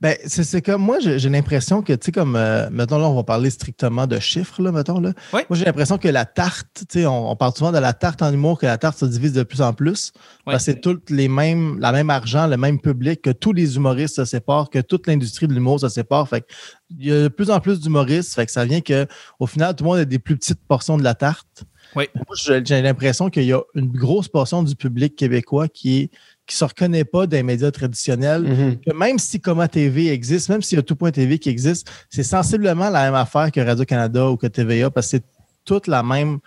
Ben, 0.00 0.16
c'est 0.26 0.62
comme 0.62 0.82
moi, 0.82 0.98
j'ai 1.00 1.28
l'impression 1.28 1.82
que, 1.82 1.92
tu 1.92 2.06
sais, 2.06 2.12
comme, 2.12 2.36
euh, 2.36 2.68
mettons, 2.70 2.98
là, 2.98 3.08
on 3.08 3.14
va 3.14 3.24
parler 3.24 3.50
strictement 3.50 4.06
de 4.06 4.18
chiffres, 4.18 4.62
là, 4.62 4.72
mettons, 4.72 5.00
là. 5.00 5.12
Oui. 5.32 5.42
Moi, 5.48 5.58
j'ai 5.58 5.64
l'impression 5.64 5.98
que 5.98 6.08
la 6.08 6.24
tarte, 6.24 6.84
tu 6.88 7.00
sais, 7.00 7.06
on, 7.06 7.30
on 7.30 7.36
parle 7.36 7.52
souvent 7.54 7.72
de 7.72 7.78
la 7.78 7.92
tarte 7.92 8.22
en 8.22 8.32
humour, 8.32 8.58
que 8.58 8.66
la 8.66 8.78
tarte 8.78 8.98
se 8.98 9.04
divise 9.06 9.32
de 9.32 9.42
plus 9.42 9.60
en 9.60 9.72
plus. 9.72 10.12
Oui. 10.14 10.52
Parce 10.52 10.66
que 10.66 10.72
c'est 10.72 10.80
tout 10.80 11.00
les 11.08 11.28
mêmes, 11.28 11.78
la 11.80 11.92
même 11.92 12.10
argent, 12.10 12.46
le 12.46 12.56
même 12.56 12.80
public, 12.80 13.22
que 13.22 13.30
tous 13.30 13.52
les 13.52 13.76
humoristes 13.76 14.16
se 14.16 14.24
séparent, 14.24 14.70
que 14.70 14.80
toute 14.80 15.06
l'industrie 15.06 15.48
de 15.48 15.54
l'humour 15.54 15.80
se 15.80 15.88
sépare. 15.88 16.28
Fait 16.28 16.44
il 16.90 17.06
y 17.06 17.12
a 17.12 17.22
de 17.22 17.28
plus 17.28 17.50
en 17.50 17.60
plus 17.60 17.80
d'humoristes, 17.80 18.34
fait 18.34 18.46
que 18.46 18.52
ça 18.52 18.64
vient 18.64 18.80
que, 18.80 19.06
au 19.38 19.46
final, 19.46 19.76
tout 19.76 19.84
le 19.84 19.90
monde 19.90 19.98
a 19.98 20.04
des 20.04 20.18
plus 20.18 20.36
petites 20.36 20.64
portions 20.66 20.96
de 20.96 21.04
la 21.04 21.14
tarte. 21.14 21.64
Oui. 21.96 22.06
Moi, 22.14 22.60
j'ai 22.64 22.82
l'impression 22.82 23.30
qu'il 23.30 23.44
y 23.44 23.52
a 23.52 23.60
une 23.74 23.88
grosse 23.88 24.28
portion 24.28 24.62
du 24.62 24.74
public 24.74 25.16
québécois 25.16 25.68
qui 25.68 25.98
est 25.98 26.10
qui 26.48 26.56
se 26.56 26.64
reconnaît 26.64 27.04
pas 27.04 27.26
des 27.28 27.42
médias 27.44 27.70
traditionnels, 27.70 28.42
Mhm. 28.42 28.80
que 28.80 28.92
même 28.96 29.18
si 29.18 29.40
Coma 29.40 29.68
TV 29.68 30.08
existe, 30.08 30.48
même 30.48 30.62
s'il 30.62 30.76
y 30.76 30.80
a 30.80 30.82
tout.tv 30.82 31.38
qui 31.38 31.48
existe, 31.50 31.88
c'est 32.10 32.22
sensiblement 32.24 32.88
la 32.90 33.04
même 33.04 33.14
affaire 33.14 33.52
que 33.52 33.60
Radio-Canada 33.60 34.30
ou 34.30 34.36
que 34.36 34.46
TVA 34.48 34.90
parce 34.90 35.06
que 35.06 35.10
c'est 35.18 35.24
toute 35.64 35.86
la 35.86 36.02
même. 36.02 36.38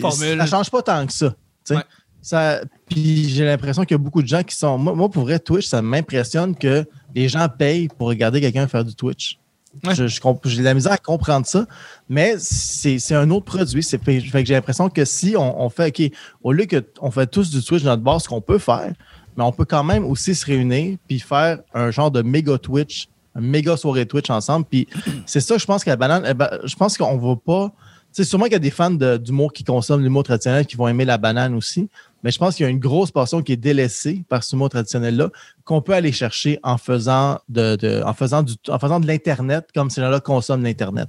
Formule. 0.00 0.38
Ça 0.38 0.46
change 0.46 0.70
pas 0.70 0.82
tant 0.82 1.06
que 1.06 1.12
ça. 1.12 1.34
Ouais. 1.70 1.76
Ça, 2.22 2.62
puis 2.88 3.28
j'ai 3.28 3.44
l'impression 3.44 3.82
qu'il 3.84 3.92
y 3.94 4.00
a 4.00 4.02
beaucoup 4.02 4.22
de 4.22 4.26
gens 4.28 4.42
qui 4.42 4.56
sont. 4.56 4.78
Moi, 4.78 4.94
moi, 4.94 5.10
pour 5.10 5.24
vrai, 5.24 5.38
Twitch, 5.38 5.66
ça 5.66 5.82
m'impressionne 5.82 6.56
que 6.56 6.86
les 7.14 7.28
gens 7.28 7.46
payent 7.50 7.88
pour 7.88 8.08
regarder 8.08 8.40
quelqu'un 8.40 8.66
faire 8.66 8.84
du 8.84 8.94
Twitch. 8.94 9.38
Ouais. 9.84 9.94
Je- 9.94 10.06
je 10.06 10.20
comp- 10.20 10.40
J'ai 10.46 10.60
de 10.60 10.64
la 10.64 10.72
misère 10.72 10.92
à 10.92 10.96
comprendre 10.96 11.44
ça, 11.46 11.66
mais 12.08 12.36
c'est 12.38 13.14
un 13.14 13.28
autre 13.30 13.44
produit. 13.44 13.82
Fait, 13.82 13.98
fait 13.98 14.42
que 14.42 14.46
j'ai 14.46 14.54
l'impression 14.54 14.88
que 14.88 15.04
si 15.04 15.34
on, 15.36 15.62
on 15.62 15.68
fait, 15.68 15.88
OK, 15.88 16.12
au 16.42 16.52
lieu 16.52 16.64
qu'on 16.96 17.10
fait 17.10 17.26
tous 17.26 17.50
du 17.50 17.62
Twitch 17.62 17.82
dans 17.82 17.90
notre 17.90 18.02
bar, 18.02 18.20
ce 18.20 18.28
qu'on 18.28 18.40
peut 18.40 18.58
faire, 18.58 18.92
mais 19.36 19.44
on 19.44 19.52
peut 19.52 19.64
quand 19.64 19.84
même 19.84 20.04
aussi 20.04 20.34
se 20.34 20.44
réunir 20.46 20.96
puis 21.08 21.20
faire 21.20 21.58
un 21.74 21.90
genre 21.90 22.10
de 22.10 22.22
méga 22.22 22.58
Twitch, 22.58 23.08
un 23.34 23.40
méga 23.40 23.76
soirée 23.76 24.06
Twitch 24.06 24.30
ensemble. 24.30 24.66
Puis 24.70 24.86
c'est 25.26 25.40
ça, 25.40 25.58
je 25.58 25.64
pense 25.66 25.84
que 25.84 25.90
la 25.90 25.96
banane, 25.96 26.24
eh 26.28 26.34
ben, 26.34 26.48
je 26.64 26.74
pense 26.76 26.96
qu'on 26.96 27.16
va 27.18 27.36
pas. 27.36 27.72
Sais, 28.12 28.22
sûrement 28.22 28.44
qu'il 28.44 28.52
y 28.52 28.56
a 28.56 28.60
des 28.60 28.70
fans 28.70 28.92
de- 28.92 29.16
d'humour 29.16 29.52
qui 29.52 29.64
consomment 29.64 30.04
l'humour 30.04 30.22
traditionnel 30.22 30.66
qui 30.66 30.76
vont 30.76 30.86
aimer 30.86 31.04
la 31.04 31.18
banane 31.18 31.52
aussi, 31.56 31.88
mais 32.22 32.30
je 32.30 32.38
pense 32.38 32.54
qu'il 32.54 32.62
y 32.62 32.66
a 32.68 32.70
une 32.70 32.78
grosse 32.78 33.10
portion 33.10 33.42
qui 33.42 33.50
est 33.50 33.56
délaissée 33.56 34.22
par 34.28 34.44
ce 34.44 34.54
humour 34.54 34.68
traditionnel-là 34.68 35.30
qu'on 35.64 35.82
peut 35.82 35.94
aller 35.94 36.12
chercher 36.12 36.60
en 36.62 36.78
faisant 36.78 37.40
de, 37.48 37.74
de- 37.74 38.02
en 38.06 38.12
faisant 38.14 38.44
du, 38.44 38.52
en 38.68 38.78
faisant 38.78 39.00
de 39.00 39.08
l'Internet 39.08 39.66
comme 39.74 39.90
ces 39.90 40.00
gens-là 40.00 40.20
consomment 40.20 40.62
l'Internet. 40.62 41.08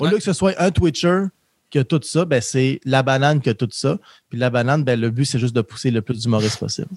Au 0.00 0.06
lieu 0.06 0.16
que 0.16 0.22
ce 0.24 0.32
soit 0.32 0.60
un 0.60 0.72
Twitcher 0.72 1.26
qui 1.70 1.78
a 1.78 1.84
tout 1.84 2.00
ça, 2.02 2.24
ben, 2.24 2.40
c'est 2.42 2.80
la 2.84 3.04
banane 3.04 3.40
qui 3.40 3.48
a 3.48 3.54
tout 3.54 3.68
ça. 3.70 3.96
Puis 4.28 4.36
la 4.36 4.50
banane, 4.50 4.82
ben, 4.82 5.00
le 5.00 5.10
but, 5.10 5.24
c'est 5.26 5.38
juste 5.38 5.54
de 5.54 5.62
pousser 5.62 5.92
le 5.92 6.02
plus 6.02 6.18
d'humoristes 6.22 6.58
possible. 6.58 6.88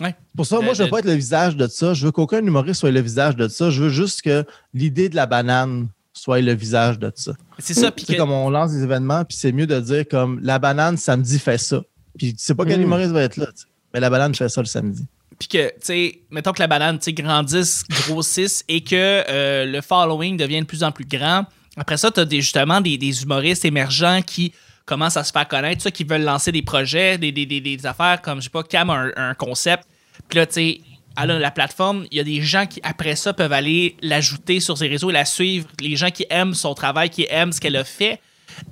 Ouais. 0.00 0.14
Pour 0.36 0.46
ça, 0.46 0.56
Le- 0.56 0.62
moi, 0.64 0.74
je 0.74 0.78
veux 0.78 0.84
le- 0.86 0.90
pas 0.90 0.98
être 1.00 1.04
le 1.06 1.12
visage 1.14 1.56
de 1.56 1.66
ça. 1.66 1.94
Je 1.94 2.06
veux 2.06 2.12
qu'aucun 2.12 2.38
humoriste 2.44 2.80
soit 2.80 2.90
le 2.90 3.00
visage 3.00 3.36
de 3.36 3.48
ça. 3.48 3.70
Je 3.70 3.82
veux 3.82 3.88
juste 3.90 4.22
que 4.22 4.44
l'idée 4.74 5.08
de 5.08 5.16
la 5.16 5.26
banane 5.26 5.88
soit 6.12 6.40
le 6.40 6.54
visage 6.54 6.98
de 6.98 7.10
ça. 7.14 7.32
C'est 7.58 7.74
ça. 7.74 7.92
Sais, 7.96 8.04
que- 8.14 8.16
comme 8.18 8.32
on 8.32 8.50
lance 8.50 8.72
des 8.72 8.82
événements, 8.82 9.24
puis 9.24 9.36
c'est 9.36 9.52
mieux 9.52 9.66
de 9.66 9.78
dire 9.80 10.04
comme 10.10 10.40
la 10.42 10.58
banane 10.58 10.96
samedi 10.96 11.38
fait 11.38 11.58
ça. 11.58 11.82
Puis 12.18 12.34
tu 12.34 12.42
sais 12.42 12.54
pas 12.54 12.64
quel 12.64 12.80
Mm. 12.80 12.84
humoriste 12.84 13.10
va 13.12 13.22
être 13.22 13.36
là. 13.36 13.46
Mais 13.94 14.00
la 14.00 14.10
banane 14.10 14.34
fait 14.34 14.48
ça 14.48 14.60
le 14.60 14.66
samedi. 14.66 15.04
Puis 15.38 15.48
que, 15.48 15.68
tu 15.68 15.74
sais, 15.80 16.20
mettons 16.30 16.52
que 16.52 16.60
la 16.60 16.66
banane, 16.68 16.98
tu 16.98 17.04
sais, 17.06 17.12
grandisse, 17.12 17.84
grossisse 18.06 18.64
et 18.68 18.82
que 18.82 18.94
euh, 19.28 19.64
le 19.64 19.80
following 19.80 20.36
devient 20.36 20.60
de 20.60 20.66
plus 20.66 20.82
en 20.84 20.92
plus 20.92 21.04
grand. 21.06 21.46
Après 21.76 21.96
ça, 21.96 22.10
tu 22.10 22.20
as 22.20 22.24
des, 22.24 22.40
justement 22.42 22.80
des, 22.80 22.98
des 22.98 23.22
humoristes 23.22 23.64
émergents 23.64 24.20
qui 24.24 24.52
commencent 24.84 25.16
à 25.16 25.24
se 25.24 25.32
faire 25.32 25.46
connaître, 25.48 25.82
ça, 25.82 25.90
qui 25.90 26.04
veulent 26.04 26.22
lancer 26.24 26.52
des 26.52 26.62
projets, 26.62 27.18
des, 27.18 27.32
des, 27.32 27.46
des, 27.46 27.60
des 27.60 27.86
affaires 27.86 28.20
comme, 28.22 28.38
je 28.38 28.44
sais 28.44 28.50
pas, 28.50 28.62
Cam 28.62 28.90
a 28.90 28.94
un, 28.94 29.12
un 29.16 29.34
concept. 29.34 29.84
Puis 30.28 30.38
là, 30.38 30.46
tu 30.46 30.54
sais, 30.54 30.80
elle 31.20 31.30
a 31.30 31.38
la 31.38 31.50
plateforme, 31.50 32.06
il 32.10 32.16
y 32.16 32.20
a 32.20 32.24
des 32.24 32.40
gens 32.40 32.66
qui, 32.66 32.80
après 32.82 33.16
ça, 33.16 33.32
peuvent 33.32 33.52
aller 33.52 33.96
l'ajouter 34.02 34.60
sur 34.60 34.78
ses 34.78 34.88
réseaux 34.88 35.10
et 35.10 35.12
la 35.12 35.24
suivre. 35.24 35.68
Les 35.80 35.96
gens 35.96 36.10
qui 36.10 36.26
aiment 36.30 36.54
son 36.54 36.74
travail, 36.74 37.10
qui 37.10 37.26
aiment 37.28 37.52
ce 37.52 37.60
qu'elle 37.60 37.76
a 37.76 37.84
fait, 37.84 38.20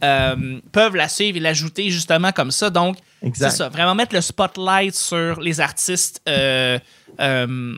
euh, 0.03 0.59
peuvent 0.73 0.97
la 0.97 1.09
suivre 1.09 1.37
et 1.37 1.41
l'ajouter 1.41 1.91
justement 1.91 2.33
comme 2.33 2.51
ça. 2.51 2.71
Donc, 2.71 2.97
c'est 3.35 3.51
ça, 3.51 3.69
vraiment 3.69 3.95
mettre 3.95 4.15
le 4.15 4.21
spotlight 4.23 4.95
sur 4.95 5.41
les 5.41 5.61
artistes 5.61 6.23
euh, 6.29 6.79
euh, 7.21 7.75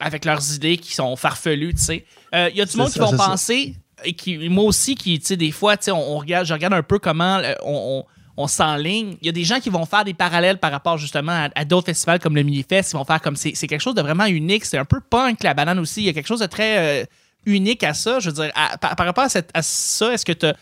avec 0.00 0.24
leurs 0.24 0.54
idées 0.54 0.76
qui 0.76 0.92
sont 0.92 1.14
farfelues, 1.14 1.74
tu 1.74 1.82
sais. 1.82 2.04
Il 2.32 2.56
y 2.56 2.60
a 2.60 2.64
du 2.64 2.76
monde 2.76 2.90
qui 2.90 2.98
vont 2.98 3.16
penser, 3.16 3.76
et 4.04 4.48
moi 4.48 4.64
aussi, 4.64 4.94
qui, 4.94 5.18
tu 5.18 5.26
sais, 5.26 5.36
des 5.36 5.50
fois, 5.50 5.76
tu 5.76 5.84
sais, 5.84 5.90
on, 5.90 6.18
regarde, 6.18 6.46
je 6.46 6.52
regarde 6.52 6.74
un 6.74 6.82
peu 6.82 6.98
comment 6.98 7.38
euh, 7.38 7.54
on, 7.64 8.04
on, 8.36 8.46
s'enligne. 8.46 9.16
Il 9.20 9.26
y 9.26 9.28
a 9.28 9.32
des 9.32 9.44
gens 9.44 9.60
qui 9.60 9.70
vont 9.70 9.86
faire 9.86 10.04
des 10.04 10.14
parallèles 10.14 10.58
par 10.58 10.70
rapport 10.70 10.98
justement 10.98 11.48
à, 11.54 11.64
d'autres 11.64 11.86
festivals 11.86 12.18
comme 12.18 12.34
le 12.34 12.42
Minifest. 12.42 12.92
Ils 12.92 12.96
vont 12.96 13.04
faire 13.04 13.20
comme 13.20 13.36
c'est 13.36 13.52
quelque 13.52 13.80
chose 13.80 13.94
de 13.94 14.02
vraiment 14.02 14.26
unique. 14.26 14.64
C'est 14.64 14.78
un 14.78 14.84
peu 14.84 15.00
punk, 15.00 15.42
la 15.42 15.54
banane 15.54 15.78
aussi. 15.78 16.02
Il 16.02 16.06
y 16.06 16.08
a 16.08 16.12
quelque 16.12 16.26
chose 16.26 16.40
de 16.40 16.46
très 16.46 17.02
euh, 17.02 17.04
unique 17.46 17.82
à 17.82 17.94
ça. 17.94 18.20
Je 18.20 18.30
veux 18.30 18.34
dire, 18.34 18.52
par, 18.80 19.06
rapport 19.06 19.24
à, 19.24 19.62
ça, 19.62 20.12
est-ce 20.12 20.24
que 20.24 20.32
tu 20.32 20.46
as, 20.46 20.54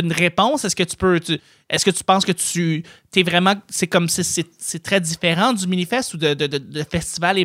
une 0.00 0.12
réponse? 0.12 0.64
Est-ce 0.64 0.76
que 0.76 0.84
tu 0.84 0.96
peux. 0.96 1.20
Est-ce 1.70 1.84
que 1.84 1.90
tu 1.90 2.04
penses 2.04 2.24
que 2.24 2.32
tu 2.32 2.82
es 3.16 3.22
vraiment. 3.22 3.54
C'est 3.68 3.86
comme 3.86 4.08
si 4.08 4.24
c'est 4.24 4.82
très 4.82 5.00
différent 5.00 5.52
du 5.52 5.66
Minifest 5.66 6.14
ou 6.14 6.16
de, 6.16 6.34
de, 6.34 6.46
de, 6.46 6.58
de 6.58 6.84
festivals 6.84 7.38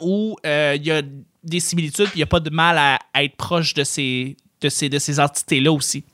où 0.00 0.36
euh, 0.46 0.76
il 0.76 0.86
y 0.86 0.90
a 0.90 1.02
des 1.42 1.60
similitudes 1.60 2.08
il 2.14 2.18
n'y 2.18 2.22
a 2.22 2.26
pas 2.26 2.40
de 2.40 2.50
mal 2.50 2.76
à 2.78 3.24
être 3.24 3.36
proche 3.36 3.74
de 3.74 3.84
ces, 3.84 4.36
de 4.60 4.68
ces, 4.68 4.88
de 4.88 4.98
ces 4.98 5.18
entités-là 5.20 5.72
aussi? 5.72 6.04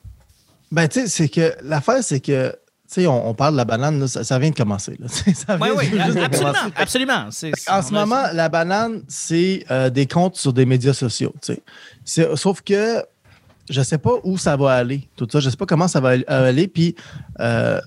Ben, 0.72 0.88
tu 0.88 1.00
sais, 1.00 1.08
c'est 1.08 1.28
que 1.28 1.54
l'affaire, 1.62 2.02
c'est 2.02 2.20
que, 2.20 2.50
tu 2.50 2.56
sais, 3.02 3.06
on, 3.06 3.28
on 3.28 3.34
parle 3.34 3.52
de 3.54 3.56
la 3.58 3.64
banane, 3.64 4.00
là, 4.00 4.08
ça, 4.08 4.24
ça 4.24 4.38
vient 4.38 4.50
de 4.50 4.54
commencer. 4.56 4.96
Là, 4.98 5.06
ça 5.34 5.56
Oui, 5.60 5.68
vient 5.70 5.76
oui, 5.76 6.18
absolument. 6.20 6.52
commencer. 6.52 6.72
absolument. 6.76 7.28
En 7.68 7.82
ce 7.82 7.92
moment, 7.92 8.22
la 8.32 8.48
banane, 8.48 9.02
c'est 9.08 9.64
euh, 9.70 9.90
des 9.90 10.06
comptes 10.06 10.36
sur 10.36 10.52
des 10.52 10.66
médias 10.66 10.92
sociaux. 10.94 11.32
tu 11.42 11.54
sais. 11.54 11.62
C'est- 12.04 12.36
Sauf 12.36 12.62
que 12.62 13.04
je 13.70 13.80
ne 13.80 13.84
sais 13.84 13.98
pas 13.98 14.12
où 14.24 14.38
ça 14.38 14.56
va 14.56 14.72
aller, 14.74 15.08
tout 15.16 15.26
ça. 15.30 15.40
Je 15.40 15.46
ne 15.46 15.50
sais 15.50 15.56
pas 15.56 15.66
comment 15.66 15.88
ça 15.88 16.00
va 16.00 16.14
aller. 16.28 16.68
Puis, 16.68 16.94
euh, 17.40 17.80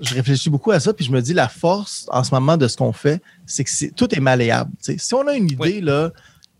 je 0.00 0.14
réfléchis 0.14 0.50
beaucoup 0.50 0.70
à 0.70 0.78
ça, 0.80 0.92
puis 0.92 1.04
je 1.04 1.10
me 1.10 1.20
dis 1.20 1.32
la 1.34 1.48
force 1.48 2.06
en 2.12 2.22
ce 2.22 2.32
moment 2.32 2.56
de 2.56 2.68
ce 2.68 2.76
qu'on 2.76 2.92
fait, 2.92 3.20
c'est 3.46 3.64
que 3.64 3.94
tout 3.94 4.14
est 4.14 4.20
malléable. 4.20 4.70
tu 4.82 4.92
sais. 4.92 4.98
Si 4.98 5.14
on 5.14 5.26
a 5.26 5.34
une 5.34 5.44
idée, 5.46 5.56
Oui. 5.58 5.80
là, 5.80 6.10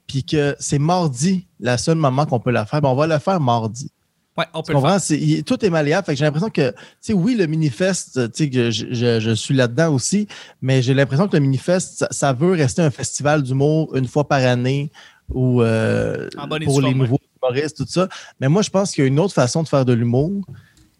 puis 0.06 0.24
que 0.24 0.54
c'est 0.60 0.78
mardi, 0.78 1.46
la 1.60 1.78
seule 1.78 1.96
moment 1.98 2.26
qu'on 2.26 2.40
peut 2.40 2.50
la 2.50 2.66
faire, 2.66 2.80
ben 2.80 2.88
on 2.88 2.94
va 2.94 3.06
le 3.06 3.18
faire 3.18 3.40
mardi. 3.40 3.90
Ouais, 4.38 4.44
on 4.52 4.62
peut 4.62 4.74
Tu 4.74 4.80
le 5.18 5.38
faire. 5.38 5.44
tout 5.46 5.64
est 5.64 5.70
malléable. 5.70 6.04
Fait 6.04 6.12
que 6.12 6.18
j'ai 6.18 6.24
l'impression 6.26 6.50
que, 6.50 6.70
tu 6.70 6.76
sais, 7.00 7.12
oui, 7.14 7.36
le 7.36 7.46
Minifest, 7.46 8.30
tu 8.32 8.44
sais, 8.44 8.50
que 8.50 8.70
je, 8.70 8.86
je- 8.90 9.18
je 9.18 9.30
suis 9.30 9.54
là-dedans 9.54 9.94
aussi, 9.94 10.28
mais 10.60 10.82
j'ai 10.82 10.92
l'impression 10.92 11.26
que 11.26 11.36
le 11.36 11.40
Minifest, 11.42 11.98
ça, 12.00 12.08
ça 12.10 12.32
veut 12.34 12.52
rester 12.52 12.82
un 12.82 12.90
festival 12.90 13.42
d'humour 13.42 13.96
une 13.96 14.06
fois 14.06 14.28
par 14.28 14.44
année 14.44 14.90
ou 15.32 15.62
euh, 15.62 16.28
pour 16.66 16.80
les 16.82 16.88
forme, 16.90 16.98
nouveaux 16.98 17.20
humoristes, 17.42 17.78
tout 17.78 17.86
ça. 17.88 18.08
Mais 18.38 18.48
moi, 18.48 18.60
je 18.60 18.68
pense 18.68 18.92
qu'il 18.92 19.02
y 19.04 19.06
a 19.06 19.08
une 19.08 19.18
autre 19.18 19.32
façon 19.34 19.62
de 19.62 19.68
faire 19.68 19.84
de 19.86 19.94
l'humour. 19.94 20.44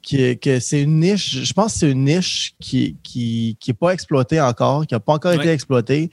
Que 0.09 0.61
c'est 0.61 0.83
une 0.83 1.01
niche, 1.01 1.43
je 1.45 1.53
pense 1.53 1.73
que 1.75 1.79
c'est 1.81 1.91
une 1.91 2.05
niche 2.05 2.55
qui 2.61 2.97
qui, 3.03 3.57
qui 3.59 3.73
est 3.73 3.75
pas 3.75 3.91
exploitée 3.91 4.41
encore, 4.41 4.87
qui 4.87 4.95
n'a 4.95 5.01
pas 5.01 5.15
encore 5.15 5.33
été 5.33 5.51
exploitée. 5.51 6.11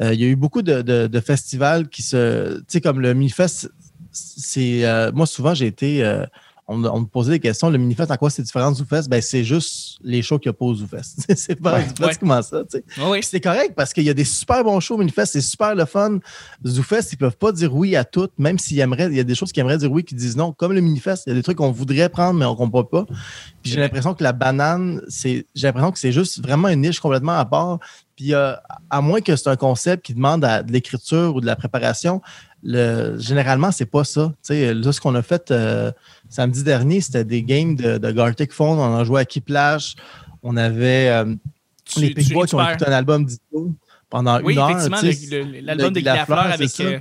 Euh, 0.00 0.14
il 0.14 0.20
y 0.20 0.24
a 0.24 0.28
eu 0.28 0.36
beaucoup 0.36 0.62
de, 0.62 0.80
de- 0.82 1.06
de 1.06 1.20
festivals 1.20 1.88
qui 1.88 2.02
se. 2.02 2.58
Tu 2.60 2.64
sais, 2.68 2.80
comme 2.80 3.00
le 3.00 3.12
Minifest, 3.14 3.70
c'est. 4.10 4.84
euh, 4.86 5.12
moi, 5.12 5.26
souvent, 5.26 5.54
j'ai 5.54 5.66
été. 5.66 6.04
euh, 6.04 6.24
on, 6.68 6.82
on 6.84 7.00
me 7.00 7.06
posait 7.06 7.32
des 7.32 7.40
questions. 7.40 7.68
Le 7.70 7.76
Minifest, 7.76 8.10
en 8.12 8.16
quoi 8.16 8.30
c'est 8.30 8.40
différent 8.42 8.70
du 8.70 8.78
Zoufest? 8.78 9.08
Ben, 9.10 9.20
c'est 9.20 9.42
juste 9.44 9.98
les 10.02 10.22
shows 10.22 10.38
qu'il 10.38 10.48
n'y 10.48 10.54
a 10.54 10.58
pas 10.58 10.64
au 10.64 10.74
Zoufest. 10.74 11.26
c'est 11.36 11.56
pas 11.56 11.74
Ouais, 11.80 11.86
ouais. 12.00 12.14
comment 12.20 12.40
ça. 12.40 12.62
Puis 13.20 13.28
c'est 13.28 13.40
correct 13.40 13.72
parce 13.76 13.92
qu'il 13.92 14.04
y 14.04 14.08
a 14.10 14.14
des 14.14 14.24
super 14.24 14.62
bons 14.62 14.78
shows 14.78 14.94
au 14.94 14.98
Minifest, 14.98 15.32
c'est 15.32 15.40
super 15.40 15.74
le 15.74 15.84
fun. 15.86 16.20
Zoufest, 16.64 17.12
ils 17.12 17.16
peuvent 17.16 17.36
pas 17.36 17.50
dire 17.50 17.74
oui 17.74 17.96
à 17.96 18.04
tout, 18.04 18.28
même 18.38 18.58
s'ils 18.60 18.78
aimeraient, 18.78 19.08
il 19.08 19.16
y 19.16 19.20
a 19.20 19.24
des 19.24 19.34
choses 19.34 19.50
qu'ils 19.52 19.60
aimeraient 19.62 19.76
dire 19.78 19.90
oui 19.90 20.04
qui 20.04 20.14
disent 20.14 20.36
non. 20.36 20.52
Comme 20.52 20.72
le 20.72 20.80
Minifest, 20.80 21.24
il 21.26 21.30
y 21.30 21.32
a 21.32 21.34
des 21.34 21.42
trucs 21.42 21.58
qu'on 21.58 21.72
voudrait 21.72 22.08
prendre, 22.08 22.38
mais 22.38 22.46
on 22.46 22.54
comprend 22.54 22.84
pas. 22.84 23.04
Puis 23.62 23.72
j'ai 23.72 23.80
l'impression 23.80 24.14
que 24.14 24.22
la 24.22 24.32
banane, 24.32 25.02
c'est, 25.08 25.46
j'ai 25.54 25.66
l'impression 25.66 25.90
que 25.90 25.98
c'est 25.98 26.12
juste 26.12 26.40
vraiment 26.40 26.68
une 26.68 26.80
niche 26.82 27.00
complètement 27.00 27.32
à 27.38 27.44
part. 27.44 27.80
Puis 28.22 28.34
euh, 28.34 28.52
à 28.88 29.00
moins 29.00 29.20
que 29.20 29.34
c'est 29.34 29.48
un 29.48 29.56
concept 29.56 30.04
qui 30.06 30.14
demande 30.14 30.44
à- 30.44 30.62
de 30.62 30.70
l'écriture 30.72 31.34
ou 31.34 31.40
de 31.40 31.46
la 31.46 31.56
préparation, 31.56 32.22
le, 32.62 33.18
généralement, 33.18 33.72
c'est 33.72 33.86
pas 33.86 34.04
ça. 34.04 34.28
Tu 34.46 34.54
sais, 34.54 34.72
là, 34.74 34.92
ce 34.92 35.00
qu'on 35.00 35.16
a 35.16 35.22
fait 35.22 35.50
euh, 35.50 35.90
samedi 36.28 36.62
dernier, 36.62 37.00
c'était 37.00 37.24
des 37.24 37.42
games 37.42 37.74
de, 37.74 37.98
de 37.98 38.10
Gartic 38.12 38.52
Phone. 38.52 38.78
On 38.78 38.96
a 38.96 39.02
joué 39.02 39.22
à 39.22 39.24
Kiplash. 39.24 39.96
On 40.44 40.56
avait 40.56 41.08
euh, 41.08 41.34
Tu- 41.84 42.00
les 42.00 42.14
Boys 42.32 42.46
qui 42.46 42.54
ont 42.54 42.60
écouté 42.70 42.88
un 42.88 42.92
album 42.92 43.24
disco 43.24 43.72
pendant 44.08 44.40
Oui, 44.42 44.52
une 44.52 44.60
heure. 44.60 44.70
effectivement, 44.70 44.98
le- 45.02 45.42
le- 45.52 45.60
l'album 45.66 45.92
de 45.92 45.98
de 46.00 46.04
la 46.04 46.24
fleur, 46.24 46.38
avec. 46.54 46.80
euh, 46.80 47.00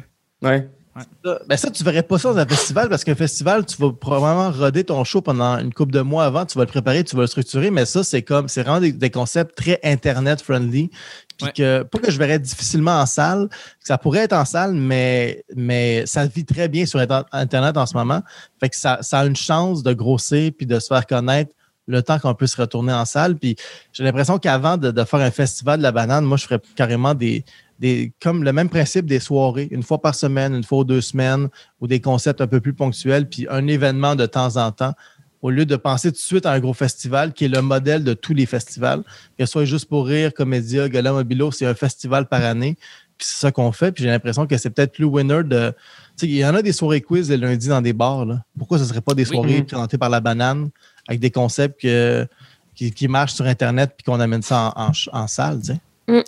Ouais. 0.96 1.04
Ça, 1.24 1.40
ben 1.48 1.56
ça, 1.58 1.72
tu 1.72 1.84
verrais 1.86 2.04
pas 2.04 2.18
ça 2.20 2.34
dans 2.34 2.40
un 2.40 2.46
festival 2.46 2.90
parce 2.90 3.06
qu'un 3.06 3.16
festival, 3.16 3.66
tu 3.66 3.78
vas 3.82 3.94
probablement 3.94 4.52
roder 4.52 4.84
ton 4.84 5.04
show 5.06 5.22
pendant 5.22 5.58
une 5.58 5.74
couple 5.74 5.94
de 5.94 6.02
mois 6.02 6.26
avant, 6.26 6.46
tu 6.46 6.58
vas 6.58 6.66
le 6.66 6.70
préparer, 6.70 7.04
tu 7.06 7.16
vas 7.16 7.22
le 7.22 7.28
structurer, 7.28 7.72
mais 7.72 7.86
ça, 7.86 8.04
c'est 8.04 8.22
comme, 8.24 8.50
c'est 8.50 8.64
vraiment 8.64 8.82
des, 8.82 8.92
des 8.92 9.10
concepts 9.10 9.56
très 9.56 9.80
Internet-friendly. 9.84 10.90
Puis 10.90 11.46
Ouais. 11.48 11.52
que, 11.54 11.84
pas 11.84 11.98
que 12.00 12.12
je 12.12 12.18
verrais 12.20 12.38
difficilement 12.40 13.00
en 13.00 13.06
salle, 13.06 13.48
ça 13.80 13.98
pourrait 13.98 14.20
être 14.20 14.34
en 14.34 14.46
salle, 14.46 14.74
mais, 14.74 15.44
mais 15.56 16.06
ça 16.06 16.26
vit 16.28 16.46
très 16.46 16.68
bien 16.68 16.86
sur 16.86 17.00
Inter- 17.00 17.24
Internet 17.32 17.78
en 17.78 17.86
ce 17.86 17.96
moment. 17.96 18.22
Fait 18.60 18.70
que 18.70 18.76
ça, 18.76 19.00
ça 19.02 19.20
a 19.22 19.26
une 19.26 19.36
chance 19.36 19.82
de 19.84 19.94
grossir 19.94 20.52
puis 20.56 20.68
de 20.68 20.78
se 20.78 20.88
faire 20.88 21.08
connaître 21.08 21.52
le 21.92 22.02
temps 22.02 22.18
qu'on 22.20 22.34
peut 22.34 22.48
se 22.48 22.60
retourner 22.60 22.94
en 22.94 23.06
salle. 23.06 23.36
Puis 23.36 23.56
j'ai 23.94 24.04
l'impression 24.04 24.40
qu'avant 24.40 24.78
de, 24.78 24.92
de 24.92 25.04
faire 25.04 25.20
un 25.20 25.32
festival 25.32 25.78
de 25.78 25.84
la 25.84 25.92
banane, 25.92 26.26
moi, 26.26 26.38
je 26.38 26.46
ferais 26.46 26.62
carrément 26.76 27.14
des, 27.14 27.44
des, 27.80 28.14
comme 28.22 28.44
le 28.44 28.54
même 28.54 28.70
principe 28.70 29.06
des 29.06 29.20
soirées, 29.20 29.68
une 29.72 29.84
fois 29.84 30.02
par 30.02 30.16
semaine, 30.16 30.56
une 30.56 30.64
fois 30.64 30.80
ou 30.80 30.84
deux 30.84 31.02
semaines, 31.02 31.50
ou 31.80 31.88
des 31.88 32.00
concepts 32.00 32.42
un 32.42 32.48
peu 32.48 32.60
plus 32.62 32.74
ponctuels, 32.74 33.28
puis 33.28 33.48
un 33.50 33.68
événement 33.68 34.16
de 34.16 34.26
temps 34.26 34.58
en 34.58 34.72
temps, 34.72 34.94
au 35.42 35.50
lieu 35.50 35.66
de 35.66 35.76
penser 35.76 36.10
tout 36.12 36.18
de 36.18 36.22
suite 36.22 36.46
à 36.46 36.52
un 36.52 36.60
gros 36.60 36.74
festival 36.76 37.34
qui 37.34 37.46
est 37.46 37.48
le 37.48 37.64
modèle 37.64 38.04
de 38.04 38.14
tous 38.14 38.36
les 38.36 38.46
festivals, 38.46 39.02
que 39.38 39.46
ce 39.46 39.52
soit 39.52 39.66
juste 39.66 39.90
pour 39.90 40.06
rire, 40.06 40.32
Comédia, 40.36 40.88
Gala 40.88 41.12
Mobilo, 41.14 41.52
c'est 41.52 41.66
un 41.66 41.74
festival 41.74 42.28
par 42.28 42.44
année, 42.44 42.78
puis 43.18 43.28
c'est 43.28 43.40
ça 43.40 43.52
qu'on 43.52 43.72
fait, 43.72 43.92
puis 43.92 44.04
j'ai 44.04 44.10
l'impression 44.12 44.46
que 44.46 44.56
c'est 44.58 44.70
peut-être 44.70 44.94
plus 44.94 45.06
winner 45.06 45.44
de... 45.44 45.74
Tu 46.18 46.28
sais, 46.28 46.28
il 46.28 46.36
y 46.38 46.46
en 46.46 46.54
a 46.54 46.62
des 46.62 46.74
soirées 46.74 47.02
quiz 47.02 47.30
le 47.32 47.38
lundi 47.38 47.68
dans 47.68 47.82
des 47.82 47.94
bars, 47.94 48.26
là. 48.26 48.44
Pourquoi 48.56 48.78
ce 48.78 48.84
ne 48.84 48.90
serait 48.90 49.02
pas 49.02 49.16
des 49.16 49.26
soirées 49.26 49.62
Mhm. 49.62 49.66
présentées 49.66 49.98
par 49.98 50.10
la 50.12 50.20
banane? 50.20 50.70
Avec 51.08 51.20
des 51.20 51.32
concepts 51.32 51.82
que- 51.82 52.28
qui, 52.76 52.92
qui 52.92 53.08
marchent 53.08 53.34
sur 53.34 53.46
Internet 53.46 53.94
puis 53.98 54.04
qu'on 54.06 54.20
amène 54.20 54.42
ça 54.42 54.74
en, 54.76 54.92
en 55.12 55.28
salle, 55.28 55.60
tu 55.60 55.68
sais? 55.74 55.80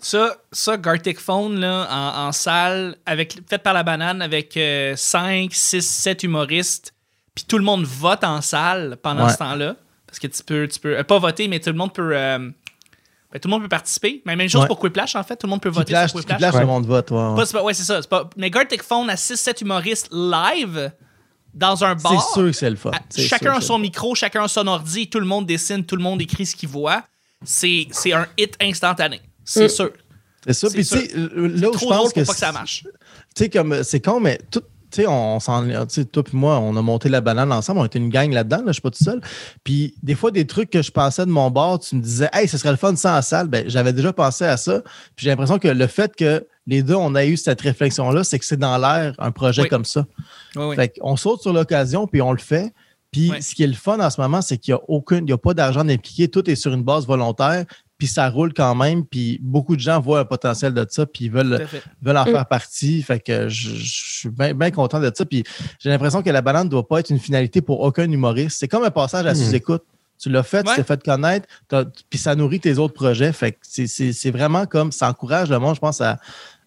Ça, 0.01 0.35
ça 0.51 0.77
Gartic 0.77 1.19
Phone 1.19 1.59
là, 1.59 1.87
en, 1.89 2.27
en 2.27 2.31
salle, 2.31 2.95
avec, 3.05 3.37
fait 3.49 3.57
par 3.57 3.73
la 3.73 3.83
banane, 3.83 4.21
avec 4.21 4.57
5, 4.95 5.53
6, 5.53 5.81
7 5.81 6.23
humoristes, 6.23 6.93
puis 7.35 7.43
tout 7.47 7.57
le 7.57 7.63
monde 7.65 7.83
vote 7.85 8.23
en 8.23 8.41
salle 8.41 8.97
pendant 9.01 9.25
Ouais. 9.25 9.33
ce 9.33 9.37
temps-là. 9.37 9.75
Parce 10.07 10.19
que 10.19 10.27
tu 10.27 10.43
peux, 10.43 10.67
tu 10.67 10.79
peux 10.79 10.97
euh, 10.99 11.03
pas 11.03 11.17
voter, 11.17 11.47
mais 11.47 11.59
tout 11.59 11.71
le 11.71 11.75
monde 11.75 11.91
peut. 11.91 12.11
euh, 12.15 12.37
ben, 12.37 13.39
tout 13.41 13.47
le 13.47 13.51
monde 13.51 13.63
peut 13.63 13.67
participer. 13.69 14.21
Mais 14.25 14.35
même 14.35 14.47
chose 14.47 14.61
Ouais. 14.61 14.67
pour 14.67 14.79
Quiplash, 14.79 15.15
en 15.15 15.23
fait. 15.23 15.35
Tout 15.37 15.47
le 15.47 15.49
monde 15.49 15.61
peut 15.61 15.69
voter 15.69 15.93
clash, 15.93 16.11
sur 16.11 16.19
qui 16.19 16.27
Quiplash. 16.27 16.53
Ouais. 16.53 16.59
le 16.59 16.67
monde 16.67 16.85
vote. 16.85 17.09
ouais, 17.09 17.17
ouais. 17.17 17.35
Pas- 17.35 17.45
c'est 17.47 17.53
pas- 17.53 17.63
ouais, 17.63 17.73
c'est 17.73 17.83
ça. 17.83 17.99
pas- 18.07 18.29
mais 18.37 18.51
Gartic 18.51 18.83
Phone 18.83 19.09
à 19.09 19.15
6-7 19.15 19.61
humoristes 19.61 20.09
live 20.13 20.91
dans 21.53 21.83
un 21.83 21.95
bar. 21.95 22.11
C'est 22.11 22.33
sûr 22.33 22.45
que 22.47 22.51
c'est 22.51 22.69
le 22.69 22.75
fun. 22.75 22.91
chacun 23.15 23.53
a 23.53 23.61
son 23.61 23.77
micro, 23.79 24.15
chacun 24.15 24.43
a 24.43 24.47
son 24.47 24.65
ordi, 24.67 25.07
tout 25.09 25.19
le 25.19 25.25
monde 25.25 25.45
dessine, 25.45 25.85
tout 25.85 25.95
le 25.95 26.03
monde 26.03 26.21
écrit 26.21 26.45
ce 26.45 26.55
qu'il 26.55 26.69
voit. 26.69 27.03
C'est 27.43 27.87
un 28.13 28.27
hit 28.37 28.55
instantané. 28.61 29.21
C'est 29.43 29.65
Mm. 29.65 29.69
sûr. 29.69 29.91
C'est 30.45 30.53
ça. 30.53 30.67
Puis, 30.69 30.85
tu 30.85 30.97
sais, 30.97 31.11
là 31.15 31.69
où 31.69 31.77
je 31.77 31.85
pense 31.85 31.89
pour 31.89 32.13
que. 32.13 32.25
pas 32.25 32.33
que 32.33 32.39
ça 32.39 32.51
marche. 32.51 32.83
Tu 33.35 33.43
sais, 33.43 33.49
comme 33.49 33.83
c'est 33.83 34.01
con, 34.01 34.19
mais 34.19 34.39
tout. 34.51 34.61
Tu 34.93 35.01
sais, 35.01 35.07
on 35.07 35.39
s'en. 35.39 35.67
Toi 36.11 36.23
puis 36.23 36.37
moi, 36.37 36.59
on 36.59 36.77
a 36.77 36.81
monté 36.83 37.09
la 37.09 37.19
banane 37.19 37.51
ensemble. 37.51 37.79
On 37.79 37.85
était 37.85 37.97
une 37.97 38.09
gang 38.09 38.31
là-dedans. 38.31 38.57
Là, 38.57 38.63
je 38.67 38.73
suis 38.73 38.81
pas 38.81 38.91
tout 38.91 39.03
seul. 39.03 39.21
Puis, 39.63 39.95
des 40.03 40.13
fois, 40.13 40.29
des 40.29 40.45
trucs 40.45 40.69
que 40.69 40.83
je 40.83 40.91
pensais 40.91 41.25
de 41.25 41.31
mon 41.31 41.49
bord, 41.49 41.79
tu 41.79 41.95
me 41.95 42.01
disais, 42.01 42.29
hey, 42.31 42.47
ce 42.47 42.59
serait 42.59 42.69
le 42.69 42.77
fun 42.77 42.95
sans 42.95 43.13
la 43.15 43.23
salle. 43.23 43.47
Ben, 43.47 43.65
j'avais 43.67 43.91
déjà 43.91 44.13
pensé 44.13 44.45
à 44.45 44.55
ça. 44.55 44.81
Puis, 45.15 45.23
j'ai 45.23 45.29
l'impression 45.31 45.57
que 45.57 45.67
le 45.67 45.87
fait 45.87 46.15
que 46.15 46.45
les 46.67 46.83
deux, 46.83 46.93
on 46.93 47.15
a 47.15 47.25
eu 47.25 47.37
cette 47.37 47.61
réflexion-là, 47.61 48.23
c'est 48.23 48.37
que 48.37 48.45
c'est 48.45 48.57
dans 48.57 48.77
l'air 48.77 49.15
un 49.17 49.31
projet 49.31 49.63
Oui. 49.63 49.69
comme 49.69 49.85
ça. 49.85 50.05
Oui, 50.55 50.65
oui. 50.65 50.75
Fait 50.75 50.89
qu'on 50.99 51.15
saute 51.15 51.41
sur 51.41 51.53
l'occasion, 51.53 52.05
puis 52.05 52.21
on 52.21 52.31
le 52.31 52.37
fait. 52.37 52.71
Puis 53.11 53.31
ce 53.41 53.53
qui 53.53 53.63
est 53.63 53.67
le 53.67 53.73
fun 53.73 53.99
en 53.99 54.09
ce 54.09 54.19
moment, 54.19 54.41
c'est 54.41 54.57
qu'il 54.57 54.73
n'y 54.73 54.79
a 54.79 54.83
aucun, 54.87 55.17
il 55.17 55.29
y 55.29 55.33
a 55.33 55.37
pas 55.37 55.53
d'argent 55.53 55.87
impliqué, 55.87 56.27
tout 56.27 56.49
est 56.49 56.55
sur 56.55 56.73
une 56.73 56.81
base 56.81 57.05
volontaire, 57.05 57.63
puis 57.97 58.07
ça 58.07 58.29
roule 58.29 58.53
quand 58.53 58.75
même, 58.75 59.05
puis 59.05 59.39
beaucoup 59.41 59.75
de 59.75 59.81
gens 59.81 59.99
voient 59.99 60.19
un 60.21 60.25
potentiel 60.25 60.73
de 60.73 60.85
ça, 60.89 61.05
puis 61.05 61.25
ils 61.25 61.31
veulent, 61.31 61.65
veulent 62.01 62.17
en 62.17 62.25
Mm. 62.25 62.31
faire 62.31 62.45
partie. 62.47 63.01
Fait 63.03 63.19
que 63.19 63.47
je, 63.49 63.69
je 63.75 64.19
suis 64.19 64.29
bien 64.29 64.71
content 64.71 64.99
de 64.99 65.11
ça. 65.13 65.25
Puis 65.25 65.43
j'ai 65.79 65.89
l'impression 65.89 66.21
que 66.21 66.29
la 66.29 66.41
banane 66.41 66.65
ne 66.65 66.71
doit 66.71 66.87
pas 66.87 66.99
être 66.99 67.09
une 67.11 67.19
finalité 67.19 67.61
pour 67.61 67.79
aucun 67.81 68.09
humoriste. 68.09 68.57
C'est 68.59 68.67
comme 68.67 68.83
un 68.83 68.91
passage 68.91 69.25
à 69.25 69.33
Mm. 69.33 69.35
sous-écoute. 69.35 69.83
Tu 70.19 70.29
l'as 70.29 70.43
fait, 70.43 70.65
Ouais. 70.67 70.73
tu 70.75 70.75
t'es 70.81 70.83
fait 70.83 71.03
connaître, 71.03 71.47
puis 72.09 72.17
ça 72.19 72.35
nourrit 72.35 72.59
tes 72.59 72.77
autres 72.77 72.93
projets. 72.93 73.33
Fait 73.33 73.51
que 73.53 73.57
c'est- 73.61 73.87
c'est 73.87 74.13
c'est 74.13 74.31
vraiment 74.31 74.65
comme 74.65 74.91
ça 74.91 75.09
encourage 75.09 75.49
le 75.49 75.59
monde, 75.59 75.75
je 75.75 75.79
pense, 75.81 75.99
à, 76.01 76.19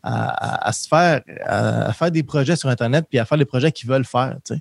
à- 0.02 0.28
à- 0.64 0.68
à 0.68 0.72
se 0.72 0.86
faire, 0.88 1.22
à, 1.44 1.86
à 1.88 1.92
faire 1.92 2.10
des 2.10 2.22
projets 2.22 2.56
sur 2.56 2.68
Internet, 2.68 3.06
puis 3.08 3.18
à 3.18 3.24
faire 3.24 3.38
les 3.38 3.44
projets 3.46 3.72
qu'ils 3.72 3.88
veulent 3.88 4.04
faire. 4.04 4.36
tu 4.44 4.54
sais. 4.54 4.60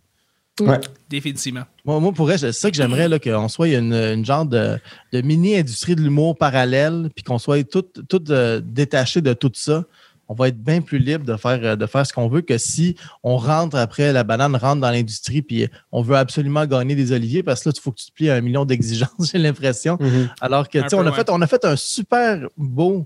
Ouais. 0.62 0.80
Définitivement. 1.10 1.64
Moi, 1.84 2.00
moi, 2.00 2.14
pour 2.14 2.30
c'est 2.32 2.52
ça 2.54 2.72
que 2.72 2.78
j'aimerais, 2.78 3.10
là, 3.10 3.20
qu'on 3.20 3.50
soit 3.50 3.68
une, 3.68 3.94
une 3.94 4.26
genre 4.26 4.46
de, 4.46 4.78
de 5.12 5.22
mini-industrie 5.22 5.96
de 5.96 6.02
l'humour 6.02 6.38
parallèle, 6.38 7.10
puis 7.14 7.24
qu'on 7.24 7.40
soit 7.40 7.64
tout, 7.70 7.84
tout 8.08 8.24
euh, 8.32 8.62
détaché 8.64 9.22
de 9.22 9.34
tout 9.34 9.52
ça. 9.54 9.84
On 10.28 10.34
va 10.34 10.48
être 10.48 10.58
bien 10.58 10.82
plus 10.82 10.98
libre 10.98 11.26
de 11.26 11.36
faire, 11.36 11.60
euh, 11.62 11.76
de 11.76 11.86
faire 11.86 12.06
ce 12.08 12.14
qu'on 12.14 12.30
veut 12.30 12.42
que 12.42 12.58
si 12.58 12.96
on 13.22 13.38
rentre 13.38 13.76
après, 13.76 14.14
la 14.14 14.24
banane 14.24 14.56
rentre 14.56 14.82
dans 14.82 14.90
l'industrie, 14.90 15.42
puis 15.42 15.68
on 15.92 16.02
veut 16.02 16.16
absolument 16.16 16.66
gagner 16.66 16.96
des 16.96 17.12
oliviers, 17.12 17.44
parce 17.44 17.64
que 17.64 17.70
là, 17.70 17.74
il 17.76 17.82
faut 17.82 17.92
que 17.92 18.00
tu 18.00 18.08
te 18.08 18.14
plies 18.14 18.30
à 18.30 18.36
un 18.36 18.42
million 18.42 18.64
d'exigences, 18.64 19.10
j'ai 19.32 19.38
l'impression. 19.38 19.98
Mhm. 20.00 20.30
Alors 20.40 20.70
que, 20.70 20.80
tu 20.80 20.90
sais, 20.90 20.96
on, 20.96 21.02
a 21.02 21.10
ouais. 21.10 21.12
fait, 21.12 21.30
on 21.30 21.42
a 21.42 21.48
fait 21.48 21.66
un 21.66 21.76
super 21.76 22.48
beau 22.56 23.06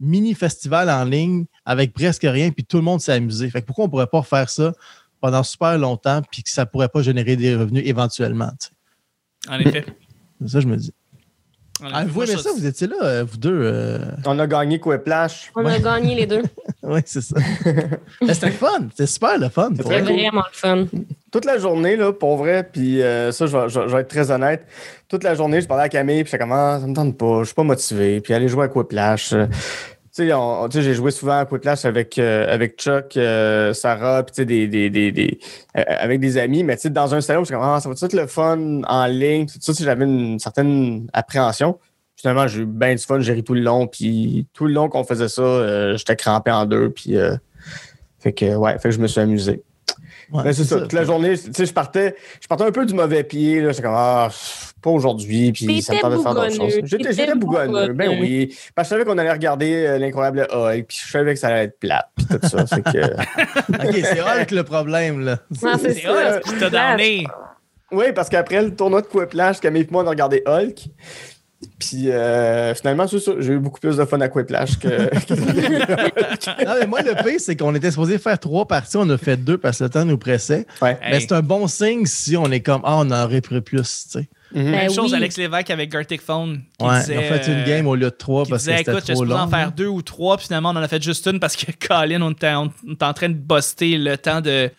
mini-festival 0.00 0.90
en 0.90 1.04
ligne 1.04 1.44
avec 1.64 1.92
presque 1.92 2.24
rien, 2.24 2.50
puis 2.50 2.64
tout 2.64 2.78
le 2.78 2.82
monde 2.82 3.00
s'est 3.00 3.12
amusé. 3.12 3.50
Fait 3.50 3.60
que 3.60 3.66
pourquoi 3.66 3.84
on 3.84 3.88
pourrait 3.88 4.06
pas 4.06 4.22
faire 4.22 4.48
ça 4.48 4.72
pendant 5.20 5.42
super 5.42 5.76
longtemps, 5.78 6.20
puis 6.30 6.42
que 6.42 6.50
ça 6.50 6.66
pourrait 6.66 6.88
pas 6.88 7.02
générer 7.02 7.36
des 7.36 7.54
revenus 7.56 7.82
éventuellement? 7.86 8.50
tu 8.60 8.68
sais? 8.68 9.52
En 9.54 9.58
effet. 9.60 9.84
C'est 10.40 10.48
ça, 10.48 10.58
que 10.58 10.62
je 10.64 10.68
me 10.68 10.76
dis. 10.76 10.92
Ah, 11.92 12.04
vous 12.06 12.22
aimez 12.22 12.32
je- 12.32 12.38
ça, 12.38 12.50
vous 12.56 12.64
étiez 12.66 12.86
là, 12.86 12.96
euh, 13.02 13.24
vous 13.24 13.36
deux. 13.36 13.60
euh, 13.64 13.98
On 14.24 14.38
a 14.38 14.46
gagné 14.46 14.80
Quiplash. 14.80 15.52
On 15.54 15.66
a 15.66 15.78
gagné 15.78 16.14
les 16.14 16.26
deux. 16.26 16.42
Oui, 16.88 17.00
c'est 17.04 17.20
ça. 17.20 17.34
C'était 18.28 18.50
fun. 18.52 18.86
C'était 18.90 19.06
super 19.08 19.38
le 19.38 19.48
fun. 19.48 19.70
Cool. 19.74 19.82
vraiment 20.02 20.44
le 20.52 20.52
fun. 20.52 20.86
Toute 21.32 21.44
la 21.44 21.58
journée, 21.58 21.96
là, 21.96 22.12
pour 22.12 22.36
vrai, 22.36 22.62
puis 22.70 23.02
euh, 23.02 23.32
ça, 23.32 23.46
je 23.46 23.56
vais, 23.56 23.68
je 23.68 23.80
vais- 23.80 23.88
je 23.88 23.94
vais 23.94 24.00
être 24.02 24.08
très 24.08 24.30
honnête. 24.30 24.64
Toute 25.08 25.24
la 25.24 25.34
journée, 25.34 25.60
je 25.60 25.66
parlais 25.66 25.82
à 25.82 25.88
Camille, 25.88 26.22
puis 26.22 26.30
j'étais 26.30 26.38
comme, 26.38 26.52
ah, 26.52 26.78
ça 26.80 26.86
me 26.86 26.94
tente 26.94 27.18
pas, 27.18 27.40
je 27.40 27.46
suis 27.46 27.54
pas 27.56 27.64
motivé. 27.64 28.20
Puis 28.20 28.32
aller 28.34 28.46
jouer 28.48 28.64
à 28.64 28.68
Quiplash. 28.68 29.34
Sais, 30.22 30.82
j'ai 30.82 30.94
joué 30.94 31.10
souvent 31.10 31.38
à 31.38 31.44
Quiplash 31.46 31.84
avec, 31.84 32.18
euh, 32.18 32.52
avec 32.52 32.78
Chuck, 32.78 33.16
euh, 33.16 33.72
Sarah, 33.74 34.22
puis 34.24 34.44
des, 34.46 34.66
des, 34.66 34.90
des, 34.90 35.12
des- 35.12 35.38
euh, 35.76 35.82
avec 35.86 36.20
des 36.20 36.38
amis. 36.38 36.64
Mais 36.64 36.76
dans 36.86 37.14
un 37.14 37.20
salon, 37.20 37.44
je 37.44 37.52
comme, 37.52 37.62
ah, 37.62 37.80
ça 37.80 37.88
va 37.88 37.94
être 37.94 38.12
le 38.12 38.26
fun 38.26 38.82
en 38.86 39.06
ligne. 39.06 39.46
Tout 39.46 39.72
j'avais 39.78 40.04
une 40.04 40.38
certaine 40.38 41.08
appréhension. 41.12 41.78
Finalement, 42.16 42.46
j'ai 42.48 42.62
eu 42.62 42.66
bien 42.66 42.94
du 42.94 43.02
fun, 43.02 43.20
j'ai 43.20 43.34
ri 43.34 43.44
tout 43.44 43.54
le 43.54 43.60
long, 43.60 43.86
puis 43.86 44.46
tout 44.54 44.64
le 44.66 44.72
long 44.72 44.88
qu'on 44.88 45.04
faisait 45.04 45.28
ça, 45.28 45.96
j'étais 45.96 46.16
crampé 46.16 46.50
en 46.50 46.64
deux, 46.64 46.88
puis 46.88 47.14
fait 48.20 48.32
que, 48.32 48.56
ouais, 48.56 48.78
fait 48.78 48.88
que 48.88 48.94
je 48.94 49.00
me 49.00 49.06
suis 49.06 49.20
amusé. 49.20 49.62
Ouais, 50.32 50.42
Ben, 50.44 50.52
c'est 50.52 50.64
ça. 50.64 50.80
Toute 50.80 50.92
la 50.92 51.04
journée, 51.04 51.38
tu 51.38 51.52
sais, 51.52 51.66
je 51.66 51.72
partais, 51.72 52.16
je 52.40 52.46
partais 52.48 52.64
un 52.64 52.72
peu 52.72 52.84
du 52.84 52.94
mauvais 52.94 53.22
pied. 53.22 53.60
là. 53.60 53.70
J'étais 53.70 53.82
comme, 53.84 53.94
ah, 53.96 54.28
pas 54.82 54.90
aujourd'hui, 54.90 55.52
puis 55.52 55.82
ça 55.82 55.94
me 55.94 56.00
tentait 56.00 56.16
de 56.16 56.22
faire 56.22 56.34
d'autres 56.34 56.54
choses. 56.54 56.74
J'étais 56.84 57.34
bougonneux, 57.34 57.92
ben 57.92 58.18
oui. 58.20 58.56
Parce 58.74 58.88
que 58.88 58.94
je 58.94 59.00
savais 59.00 59.10
qu'on 59.10 59.18
allait 59.18 59.32
regarder 59.32 59.86
euh, 59.86 59.98
l'incroyable 59.98 60.46
Hulk, 60.52 60.86
puis 60.86 60.98
je 61.04 61.10
savais 61.10 61.34
que 61.34 61.40
ça 61.40 61.48
allait 61.48 61.64
être 61.64 61.78
plate, 61.78 62.08
puis 62.16 62.26
tout 62.26 62.48
ça. 62.48 62.66
fait 62.66 62.82
que... 62.82 62.98
Ok, 63.86 63.94
c'est 63.94 64.20
Hulk 64.20 64.50
le 64.50 64.62
problème, 64.62 65.24
là. 65.24 65.38
Non, 65.62 65.72
c'est. 65.80 66.06
Hulk 66.06 66.42
qui 66.44 66.58
t'a 66.58 66.70
donné. 66.70 67.26
Oui, 67.92 68.06
parce 68.12 68.28
qu'après 68.28 68.62
le 68.62 68.74
tournoi 68.74 69.00
de 69.02 69.06
Quiplash, 69.06 69.60
Camille 69.60 69.82
et 69.82 69.88
moi, 69.90 70.02
on 70.02 70.06
a 70.06 70.10
regardé 70.10 70.42
Hulk. 70.44 70.86
Puis 71.78 72.10
euh, 72.10 72.74
finalement, 72.74 73.08
c'est 73.08 73.18
ça. 73.18 73.32
J'ai 73.38 73.54
eu 73.54 73.58
beaucoup 73.58 73.80
plus 73.80 73.96
de 73.96 74.04
fun 74.04 74.20
à 74.20 74.28
Quiplash 74.28 74.78
que. 74.78 74.88
que- 75.26 76.64
Non, 76.64 76.74
mais 76.80 76.86
moi, 76.86 77.00
le 77.02 77.14
pire, 77.22 77.40
c'est 77.40 77.56
qu'on 77.56 77.74
était 77.74 77.90
supposé 77.90 78.18
faire 78.18 78.38
trois 78.38 78.66
parties. 78.66 78.96
On 78.98 79.08
a 79.10 79.16
fait 79.18 79.36
deux 79.36 79.56
parce 79.58 79.78
que 79.78 79.84
le 79.84 79.90
temps 79.90 80.04
nous 80.04 80.18
pressait. 80.18 80.66
ouais. 80.82 80.98
Mais 81.02 81.16
Hey. 81.16 81.20
c'est 81.22 81.32
un 81.32 81.42
bon 81.42 81.66
signe 81.66 82.04
si 82.06 82.36
on 82.36 82.50
est 82.50 82.60
comme, 82.60 82.82
ah, 82.84 82.96
on 82.96 83.10
en 83.10 83.24
aurait 83.24 83.40
pris 83.40 83.60
plus, 83.60 84.04
tu 84.04 84.20
sais. 84.20 84.28
Mhm. 84.54 84.64
Ben 84.64 84.70
Même 84.70 84.92
chose, 84.92 85.10
oui. 85.10 85.16
Alex 85.16 85.36
Lévesque 85.38 85.70
avec 85.70 85.90
Gartic 85.90 86.20
Phone. 86.20 86.60
Qui 86.78 86.86
Ouais, 86.86 87.00
disait, 87.00 87.14
ils 87.14 87.18
ont 87.18 87.22
fait 87.22 87.46
une 87.48 87.58
euh, 87.60 87.66
game 87.66 87.86
au 87.86 87.94
lieu 87.96 88.04
de 88.10 88.10
trois 88.10 88.44
parce 88.46 88.62
disait, 88.62 88.72
que 88.72 88.78
c'était 88.78 88.90
écoute, 88.92 89.04
je 89.08 89.12
trop 89.14 89.24
long. 89.24 89.36
en 89.36 89.48
faire 89.48 89.72
deux 89.72 89.86
ou 89.88 90.02
trois, 90.02 90.36
puis 90.36 90.46
finalement, 90.46 90.70
on 90.70 90.76
en 90.76 90.82
a 90.82 90.88
fait 90.88 91.02
juste 91.02 91.26
une 91.26 91.40
parce 91.40 91.56
que 91.56 91.66
Colin, 91.88 92.22
on 92.22 92.30
était, 92.30 92.54
on 92.54 92.70
était 92.92 93.04
en 93.04 93.12
train 93.14 93.28
de 93.28 93.34
buster 93.34 93.98
le 93.98 94.16
temps 94.16 94.40
de. 94.40 94.70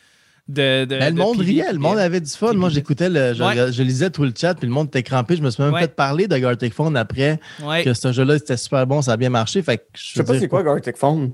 De, 0.48 0.86
de 0.86 0.96
Mais 0.98 1.10
le 1.10 1.16
de 1.16 1.20
monde 1.22 1.40
riait, 1.40 1.72
le 1.74 1.80
monde 1.80 1.96
de- 1.98 2.02
avait 2.02 2.22
du 2.22 2.30
fun. 2.32 2.54
Moi, 2.54 2.70
j'écoutais, 2.70 3.10
le, 3.10 3.34
je, 3.34 3.44
Ouais. 3.44 3.72
je 3.72 3.84
lisais 3.84 4.10
tout 4.10 4.24
le 4.24 4.32
chat, 4.36 4.54
puis 4.56 4.68
le 4.68 4.74
monde 4.74 4.88
était 4.88 5.04
crampé. 5.04 5.36
Je 5.36 5.42
me 5.42 5.50
suis 5.50 5.62
même 5.62 5.74
Ouais. 5.74 5.82
fait 5.82 5.96
parler 5.96 6.28
de 6.28 6.38
Gartic 6.38 6.74
Phone 6.74 6.96
après 6.96 7.40
Ouais. 7.62 7.84
que 7.84 7.94
ce 7.94 8.12
jeu-là, 8.14 8.38
c'était 8.38 8.56
super 8.58 8.88
bon, 8.88 9.02
ça 9.02 9.14
a 9.14 9.18
bien 9.18 9.30
marché. 9.30 9.62
Fait 9.62 9.78
que, 9.78 9.84
je 9.96 10.02
Je 10.02 10.14
sais 10.14 10.24
pas 10.24 10.40
c'est 10.40 10.48
quoi 10.48 10.64
Gartic 10.64 10.96
Phone. 10.98 11.34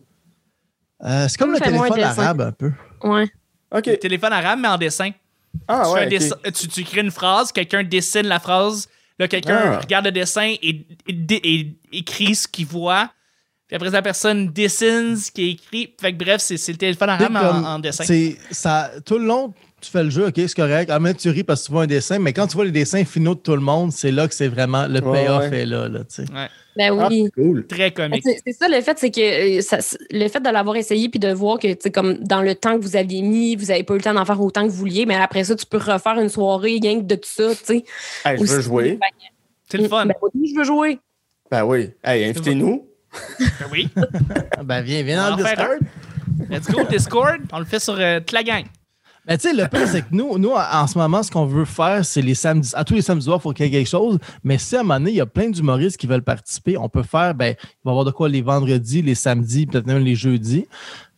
euh, 1.06 1.28
c'est 1.28 1.38
comme 1.38 1.52
le 1.52 1.60
téléphone 1.60 2.00
arabe 2.02 2.42
un 2.42 2.52
peu. 2.52 2.72
Ouais. 3.04 3.30
OK. 3.72 4.00
Téléphone 4.00 4.34
arabe, 4.34 4.60
mais 4.62 4.68
en 4.68 4.78
dessin. 4.78 5.12
Ah, 5.68 5.84
tu, 5.86 5.94
ouais. 5.94 6.20
tu, 6.52 6.68
tu 6.68 6.84
crées 6.84 7.02
une 7.02 7.12
phrase, 7.12 7.52
quelqu'un 7.52 7.84
dessine 7.84 8.26
la 8.28 8.40
phrase, 8.40 8.88
là, 9.20 9.28
quelqu'un 9.28 9.62
Ah. 9.76 9.80
regarde 9.80 10.06
le 10.06 10.12
dessin 10.12 10.56
et, 10.62 10.88
et- 11.08 11.50
et- 11.52 11.76
écrit 11.92 12.34
ce 12.34 12.48
qu'il 12.48 12.66
voit. 12.66 13.12
Puis 13.74 13.78
après, 13.78 13.90
la 13.90 14.04
personne 14.04 14.50
dessine 14.50 15.16
ce 15.18 15.32
qui 15.32 15.50
est 15.50 15.52
écrit. 15.54 15.96
Fait 16.00 16.14
que 16.14 16.24
bref, 16.24 16.42
c'est 16.42 16.58
c'est 16.58 16.74
le 16.74 16.78
téléphone 16.78 17.10
arabe 17.10 17.36
en, 17.36 17.64
en 17.74 17.80
dessin. 17.80 18.04
c'est- 18.04 18.38
ça, 18.52 18.92
tout 19.04 19.18
le 19.18 19.26
long, 19.26 19.52
tu 19.82 19.90
fais 19.90 20.04
le 20.04 20.12
jeu, 20.12 20.28
OK, 20.28 20.34
c'est 20.36 20.54
correct. 20.54 20.92
Ah, 20.94 21.00
mais 21.00 21.16
tu 21.16 21.28
ris 21.32 21.44
parce 21.44 21.62
que 21.64 21.66
tu 21.66 21.72
vois 21.72 21.82
un 21.82 21.88
dessin, 21.88 22.20
mais 22.20 22.34
quand 22.34 22.46
tu 22.46 22.54
vois 22.54 22.66
les 22.66 22.72
dessins 22.72 23.04
finaux 23.04 23.34
de 23.34 23.40
tout 23.40 23.56
le 23.56 23.62
monde, 23.64 23.92
c'est 23.92 24.12
là 24.12 24.28
que 24.28 24.36
c'est 24.36 24.48
vraiment 24.48 24.86
le 24.88 25.02
payoff 25.02 25.50
ouais. 25.50 25.62
est 25.62 25.66
là, 25.66 25.90
là, 25.90 26.02
tu 26.02 26.06
sais. 26.24 26.26
Ben 26.76 26.96
Ah, 27.00 27.08
oui. 27.10 27.32
cool. 27.34 27.66
Très 27.66 27.90
comique. 27.92 28.24
C'est 28.46 28.54
ça 28.54 28.68
le 28.70 28.80
fait, 28.82 29.00
c'est 29.00 29.10
que 29.10 29.58
euh, 29.58 29.62
ça- 29.62 29.80
le 30.12 30.28
fait 30.28 30.40
de 30.40 30.50
l'avoir 30.52 30.76
essayé 30.76 31.10
puis 31.10 31.20
de 31.20 31.34
voir 31.34 31.58
que 31.58 31.70
tu 31.74 31.78
sais, 31.80 31.90
comme 31.92 32.14
dans 32.20 32.44
le 32.44 32.54
temps 32.54 32.78
que 32.78 32.84
vous 32.84 32.96
aviez 32.96 33.24
mis, 33.24 33.56
vous 33.56 33.66
n'avez 33.66 33.82
pas 33.84 33.96
eu 33.96 33.98
le 33.98 34.04
temps 34.04 34.14
d'en 34.14 34.26
faire 34.26 34.40
autant 34.40 34.66
que 34.68 34.70
vous 34.70 34.78
vouliez, 34.78 35.08
mais 35.08 35.16
après 35.16 35.44
ça, 35.46 35.56
tu 35.56 35.66
peux 35.66 35.78
refaire 35.78 36.20
une 36.20 36.30
soirée 36.30 36.78
rien 36.80 37.00
que 37.00 37.06
de 37.06 37.16
tout 37.16 37.22
ça, 37.32 37.56
tu 37.56 37.66
sais. 37.66 37.84
Hey, 38.24 38.38
je 38.38 38.44
veux 38.44 38.62
jouer. 38.62 39.00
C'est 39.68 39.80
le 39.80 39.88
fun. 39.88 40.06
Ben, 40.06 40.14
oui, 40.36 40.52
je 40.54 40.60
veux 40.60 40.64
jouer. 40.64 41.00
Ben 41.50 41.66
oui. 41.66 41.90
Hey, 42.04 42.26
invitez-nous. 42.26 42.88
Ben 43.40 43.68
oui. 43.72 43.90
Ben, 44.64 44.82
viens, 44.82 45.04
viens 45.04 45.30
dans 45.30 45.36
le 45.36 45.44
Discord. 45.44 45.80
Let's 46.50 46.70
go, 46.70 46.84
Discord. 46.90 47.42
On 47.52 47.60
le 47.60 47.66
fait 47.66 47.80
sur 47.80 47.96
euh, 48.00 48.20
toute 48.20 48.32
la 48.32 48.44
gang. 48.44 48.66
Ben, 49.26 49.38
tu 49.38 49.48
sais, 49.48 49.54
le 49.54 49.68
pire, 49.68 49.88
c'est 49.88 50.02
que 50.02 50.08
nous, 50.12 50.38
nous, 50.38 50.52
en 50.52 50.88
ce 50.88 50.98
moment, 50.98 51.24
ce 51.24 51.32
qu'on 51.32 51.46
veut 51.46 51.64
faire, 51.64 52.04
c'est 52.04 52.22
les 52.22 52.36
samedis. 52.36 52.72
À 52.74 52.84
tous 52.84 52.94
les 52.94 53.02
samedis 53.02 53.26
soirs, 53.26 53.38
il 53.40 53.42
faut 53.42 53.54
qu'il 53.54 53.66
y 53.66 53.70
ait 53.70 53.72
quelque 53.72 53.90
chose. 53.90 54.20
Mais 54.44 54.58
si 54.58 54.76
à 54.76 54.82
un 54.82 54.84
moment 54.84 55.00
donné, 55.00 55.12
il 55.12 55.18
y 55.18 55.22
a 55.22 55.26
plein 55.26 55.50
d'humoristes 55.50 55.98
qui 55.98 56.08
veulent 56.08 56.24
participer, 56.24 56.78
on 56.78 56.90
peut 56.90 57.04
faire, 57.04 57.34
ben, 57.34 57.56
il 57.58 57.68
va 57.86 57.92
y 57.92 57.94
avoir 57.94 58.06
de 58.06 58.12
quoi 58.12 58.28
les 58.28 58.42
vendredis, 58.42 59.02
les 59.02 59.16
samedis, 59.16 59.66
peut-être 59.66 59.88
même 59.88 60.04
les 60.04 60.16
jeudis. 60.16 60.66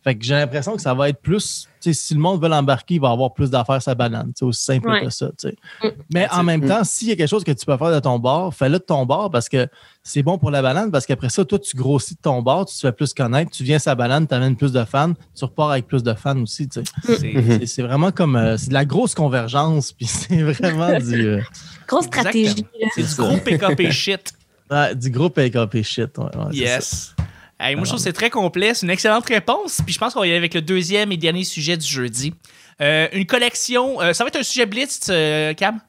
Fait 0.06 0.14
que 0.14 0.24
j'ai 0.24 0.34
l'impression 0.34 0.76
que 0.76 0.80
ça 0.82 0.94
va 0.94 1.08
être 1.08 1.20
plus. 1.20 1.66
Si 1.80 2.14
le 2.14 2.20
monde 2.20 2.40
veut 2.40 2.48
l'embarquer, 2.48 2.94
il 2.94 3.00
va 3.00 3.10
avoir 3.10 3.32
plus 3.34 3.50
d'affaires 3.50 3.82
sa 3.82 3.94
banane. 3.96 4.30
C'est 4.36 4.44
aussi 4.44 4.62
simple 4.62 4.88
Ouais. 4.88 5.02
que 5.02 5.10
ça. 5.10 5.30
tu 5.36 5.48
sais. 5.48 5.56
Mm. 5.82 5.88
Mais 6.14 6.28
en 6.32 6.44
même 6.44 6.64
Mm. 6.64 6.68
temps, 6.68 6.84
s'il 6.84 7.08
y 7.08 7.12
a 7.12 7.16
quelque 7.16 7.28
chose 7.28 7.42
que 7.42 7.50
tu 7.50 7.66
peux 7.66 7.76
faire 7.76 7.92
de 7.92 7.98
ton 7.98 8.18
bord, 8.20 8.54
fais-le 8.54 8.78
de 8.78 8.84
ton 8.84 9.04
bord 9.04 9.30
parce 9.32 9.48
que 9.48 9.66
c'est 10.04 10.22
bon 10.22 10.38
pour 10.38 10.52
la 10.52 10.62
banane. 10.62 10.92
Parce 10.92 11.06
qu'après 11.06 11.28
ça, 11.28 11.44
toi, 11.44 11.58
tu 11.58 11.76
grossis 11.76 12.14
de 12.14 12.20
ton 12.20 12.40
bord, 12.40 12.66
tu 12.66 12.74
te 12.76 12.80
fais 12.80 12.92
plus 12.92 13.12
connaître, 13.14 13.50
tu 13.50 13.64
viens 13.64 13.80
sa 13.80 13.96
banane, 13.96 14.28
tu 14.28 14.34
amènes 14.34 14.54
plus 14.56 14.70
de 14.72 14.84
fans, 14.84 15.12
tu 15.36 15.44
repars 15.44 15.72
avec 15.72 15.88
plus 15.88 16.04
de 16.04 16.14
fans 16.14 16.40
aussi. 16.40 16.68
tu 16.68 16.82
sais. 16.84 17.16
C'est 17.18 17.32
Mhm. 17.34 17.66
C'est- 17.66 17.82
vraiment 17.82 18.12
comme. 18.12 18.36
euh, 18.36 18.56
c'est 18.56 18.68
de 18.68 18.74
la 18.74 18.84
grosse 18.84 19.14
convergence, 19.14 19.92
puis 19.92 20.06
c'est 20.30 20.42
vraiment 20.42 20.98
du, 21.00 21.26
euh, 21.26 21.40
Grosse 21.88 22.04
stratégie. 22.06 22.64
C'est 22.94 23.02
du 23.02 23.14
gros 23.16 23.36
PKP 23.38 23.90
shit. 23.90 24.32
ouais, 24.70 24.94
du 24.94 25.10
gros 25.10 25.30
PKP 25.30 25.82
shit. 25.82 26.16
ouais, 26.18 26.80
ça. 26.80 27.12
Hey, 27.58 27.74
moi, 27.74 27.84
je 27.84 27.88
trouve 27.90 27.98
que 28.00 28.04
c'est 28.04 28.12
très 28.12 28.28
complet. 28.30 28.74
C'est 28.74 28.84
une 28.86 28.90
excellente 28.90 29.26
réponse. 29.26 29.80
Puis 29.84 29.94
je 29.94 29.98
pense 29.98 30.12
qu'on 30.14 30.20
va 30.20 30.26
y 30.26 30.30
aller 30.30 30.38
avec 30.38 30.52
le 30.54 30.60
deuxième 30.62 31.10
et 31.12 31.16
dernier 31.16 31.44
sujet 31.44 31.76
du 31.76 31.86
jeudi. 31.86 32.34
Euh, 32.82 33.08
une 33.12 33.24
collection. 33.26 34.00
euh, 34.02 34.12
ça 34.12 34.24
va 34.24 34.28
être 34.28 34.36
un 34.36 34.42
sujet 34.42 34.66
blitz, 34.66 35.06
euh, 35.08 35.54
Cam? 35.54 35.80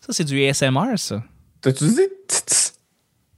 Ça, 0.00 0.12
c'est 0.12 0.24
du 0.24 0.42
ASMR, 0.48 0.96
ça. 0.96 1.22
T'as-tu 1.60 1.86
dit? 1.88 2.00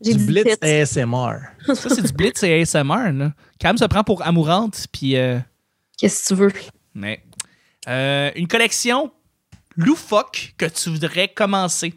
Du 0.00 0.14
dit 0.14 0.24
Blitz 0.26 0.58
tits. 0.60 0.66
ASMR. 0.66 1.38
Ça, 1.74 1.88
c'est 1.88 2.02
du 2.02 2.12
blitz 2.12 2.42
et 2.42 2.60
ASMR. 2.62 3.12
Là. 3.12 3.32
Cam 3.58 3.76
se 3.76 3.84
prend 3.84 4.04
pour 4.04 4.22
amourante. 4.26 4.86
Puis. 4.92 5.16
euh, 5.16 5.38
Qu'est-ce 5.98 6.22
que 6.24 6.28
tu 6.28 6.34
veux? 6.34 6.52
mais, 6.94 7.22
euh, 7.88 8.30
une 8.36 8.48
collection 8.48 9.12
loufoque 9.76 10.54
que 10.58 10.66
tu 10.66 10.90
voudrais 10.90 11.28
commencer. 11.28 11.94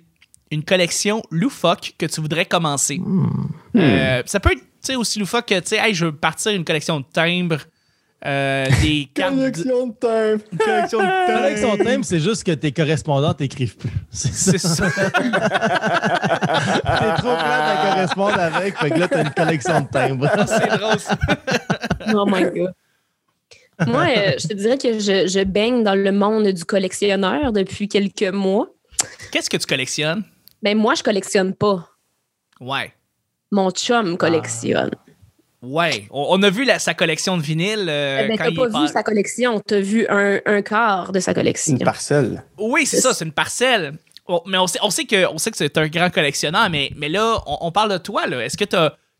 Une 0.51 0.63
collection 0.63 1.21
loufoque 1.29 1.93
que 1.97 2.05
tu 2.05 2.21
voudrais 2.21 2.45
commencer. 2.45 3.01
Euh, 3.75 4.23
ça 4.25 4.39
peut 4.39 4.51
être 4.53 4.95
aussi 4.97 5.19
loufoque 5.19 5.47
que, 5.47 5.59
tu 5.59 5.67
sais, 5.69 5.77
hey, 5.77 5.93
je 5.93 6.05
veux 6.05 6.15
partir 6.15 6.51
une 6.53 6.63
collection 6.63 7.01
de 7.01 7.05
timbres, 7.11 7.59
euh, 8.25 8.65
des 8.81 9.09
cartes. 9.13 9.35
de- 9.35 9.39
Collection 9.41 9.87
de 9.87 9.93
thème. 9.93 10.39
Une 10.53 10.57
collection 10.57 10.99
de 10.99 11.03
Avec 11.05 11.57
son 11.57 11.71
timbres. 11.71 11.83
thème, 11.83 12.03
c'est 12.03 12.19
juste 12.21 12.43
que 12.45 12.51
tes 12.53 12.71
correspondants 12.71 13.33
t'écrivent 13.33 13.75
plus. 13.77 13.89
C'est 14.11 14.33
C'est 14.33 14.57
ça. 14.57 14.89
T'es 14.89 15.01
trop 17.17 17.35
plate 17.35 17.67
à 17.67 17.89
correspondre 17.91 18.39
avec, 18.39 18.77
fait 18.77 18.89
que 18.89 18.99
là, 18.99 19.07
t'as 19.07 19.23
une 19.23 19.31
collection 19.31 19.81
de 19.81 19.87
timbres. 19.87 20.29
C'est 20.47 20.67
drôle, 20.77 20.99
ça. 20.99 21.17
Oh 22.15 22.25
my 22.25 22.43
God. 22.43 22.71
Moi, 23.85 24.05
euh, 24.17 24.31
je 24.39 24.47
te 24.47 24.53
dirais 24.53 24.77
que 24.77 24.93
je, 24.99 25.27
je 25.27 25.43
baigne 25.43 25.83
dans 25.83 25.93
le 25.93 26.11
monde 26.11 26.47
du 26.47 26.65
collectionneur 26.65 27.51
depuis 27.51 27.87
quelques 27.87 28.33
mois. 28.33 28.67
Qu'est-ce 29.31 29.49
que 29.49 29.57
tu 29.57 29.67
collectionnes? 29.67 30.23
Ben 30.67 30.77
moi, 30.77 30.95
je 30.95 31.01
collectionne 31.03 31.53
pas. 31.53 31.87
Ouais. 32.59 32.91
Mon 33.53 33.71
chum 33.71 34.17
collectionne. 34.17 34.91
Ouais. 35.61 36.09
On, 36.11 36.43
a 36.43 36.49
vu 36.49 36.65
la- 36.65 36.77
sa 36.77 36.93
collection 36.93 37.37
de 37.37 37.41
vinyle. 37.41 37.85
euh, 37.87 38.23
Eh 38.25 38.27
ben, 38.27 38.37
t'as 38.37 38.51
pas 38.51 38.67
vu 38.81 38.87
sa 38.89 39.01
collection, 39.01 39.61
t'as 39.65 39.79
vu 39.79 40.05
un, 40.09 40.41
un 40.45 40.61
quart 40.61 41.13
de 41.13 41.21
sa 41.21 41.33
collection. 41.33 41.77
Une 41.77 41.85
parcelle. 41.85 42.43
Oui, 42.57 42.85
c'est 42.85 42.99
ça, 42.99 43.13
c'est 43.13 43.23
une 43.23 43.31
parcelle. 43.31 43.93
On- 44.27 44.41
mais 44.45 44.57
on 44.57 44.67
sait, 44.67 44.79
on 44.83 44.89
sait 44.89 45.05
que, 45.05 45.25
on 45.31 45.37
sait 45.37 45.51
que 45.51 45.57
c'est 45.57 45.77
un 45.77 45.87
grand 45.87 46.09
collectionneur, 46.09 46.69
mais, 46.69 46.91
mais 46.97 47.07
là, 47.07 47.41
on, 47.47 47.59
on 47.61 47.71
parle 47.71 47.93
de 47.93 47.97
toi. 47.97 48.27
là. 48.27 48.43
Est-ce 48.43 48.57
que 48.57 48.65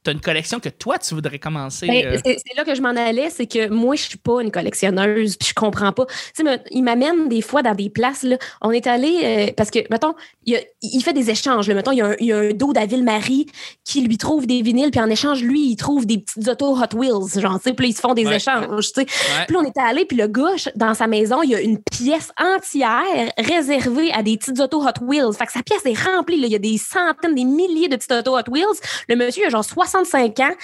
tu 0.08 0.10
as, 0.10 0.14
une 0.14 0.22
collection 0.22 0.60
que 0.60 0.70
toi, 0.70 0.98
tu 0.98 1.14
voudrais 1.14 1.40
commencer? 1.40 1.88
Ben, 1.88 2.06
euh? 2.06 2.18
c'est 2.24 2.56
là 2.56 2.64
que 2.64 2.76
je 2.76 2.82
m'en 2.82 2.90
allais, 2.90 3.30
c'est 3.30 3.48
que 3.48 3.70
moi, 3.70 3.96
je 3.96 4.04
suis 4.04 4.18
pas 4.18 4.42
une 4.42 4.52
collectionneuse, 4.52 5.36
puis 5.38 5.50
je 5.50 5.54
comprends 5.54 5.92
pas. 5.92 6.06
Tu 6.36 6.46
sais, 6.46 6.62
il 6.72 6.84
m'amène 6.84 7.30
des 7.30 7.42
fois 7.42 7.62
dans 7.62 7.76
des 7.76 7.90
places, 7.90 8.24
là. 8.24 8.38
On 8.62 8.72
est 8.72 8.88
allé, 8.88 9.20
euh, 9.24 9.52
parce 9.56 9.72
que, 9.72 9.80
mettons, 9.90 10.14
il, 10.46 10.54
y 10.54 10.56
a- 10.56 10.62
il 10.82 11.02
fait 11.02 11.14
des 11.14 11.30
échanges, 11.30 11.68
là. 11.68 11.76
Mettons, 11.76 11.92
il 11.92 11.98
y 11.98 12.02
a 12.02 12.08
un, 12.08 12.16
il 12.20 12.26
y 12.28 12.32
a 12.32 12.38
un 12.38 12.50
dos 12.52 12.74
d'Aville-Marie 12.74 13.48
qui 13.84 14.02
lui 14.02 14.18
trouve 14.18 14.48
des 14.48 14.62
vinyles, 14.62 14.92
puis 14.92 15.02
en 15.02 15.10
échange, 15.10 15.42
lui, 15.44 15.72
il 15.72 15.76
trouve 15.76 16.06
des 16.06 16.18
petites 16.20 16.48
autos 16.48 16.78
Hot 16.78 16.96
Wheels, 16.96 17.40
genre, 17.42 17.58
tu 17.60 17.70
sais, 17.70 17.74
puis 17.74 17.90
ils 17.90 17.94
se 17.94 18.02
font 18.02 18.14
des 18.14 18.26
Ouais. 18.26 18.38
échanges, 18.38 18.92
tu 18.94 19.02
sais. 19.02 19.08
Ouais. 19.08 19.46
Puis 19.48 19.58
on 19.58 19.64
était 19.64 19.82
allé, 19.82 20.06
puis 20.06 20.18
le 20.18 20.28
gars, 20.28 20.56
dans 20.76 20.94
sa 20.94 21.08
maison, 21.08 21.42
il 21.44 21.52
y 21.52 21.56
a 21.56 21.62
une 21.62 21.80
pièce 21.80 22.32
entière 22.40 23.32
réservée 23.38 24.12
à 24.12 24.24
des 24.24 24.38
petites 24.38 24.60
autos 24.60 24.86
Hot 24.86 25.02
Wheels. 25.04 25.34
Fait 25.38 25.46
que 25.46 25.52
sa 25.52 25.64
pièce 25.64 25.86
est 25.86 26.00
remplie, 26.06 26.40
là. 26.40 26.48
Il 26.48 26.52
y 26.52 26.56
a 26.56 26.60
des 26.60 26.78
centaines, 26.78 27.36
des 27.36 27.46
milliers 27.46 27.88
de 27.88 27.96
petites 27.96 28.12
autos 28.12 28.38
Hot 28.38 28.50
Wheels. 28.50 28.80
Le 29.10 29.16
monsieur, 29.16 29.44
il 29.44 29.48
a 29.48 29.50
genre 29.50 29.64
65 30.06 30.40
ans, 30.40 30.56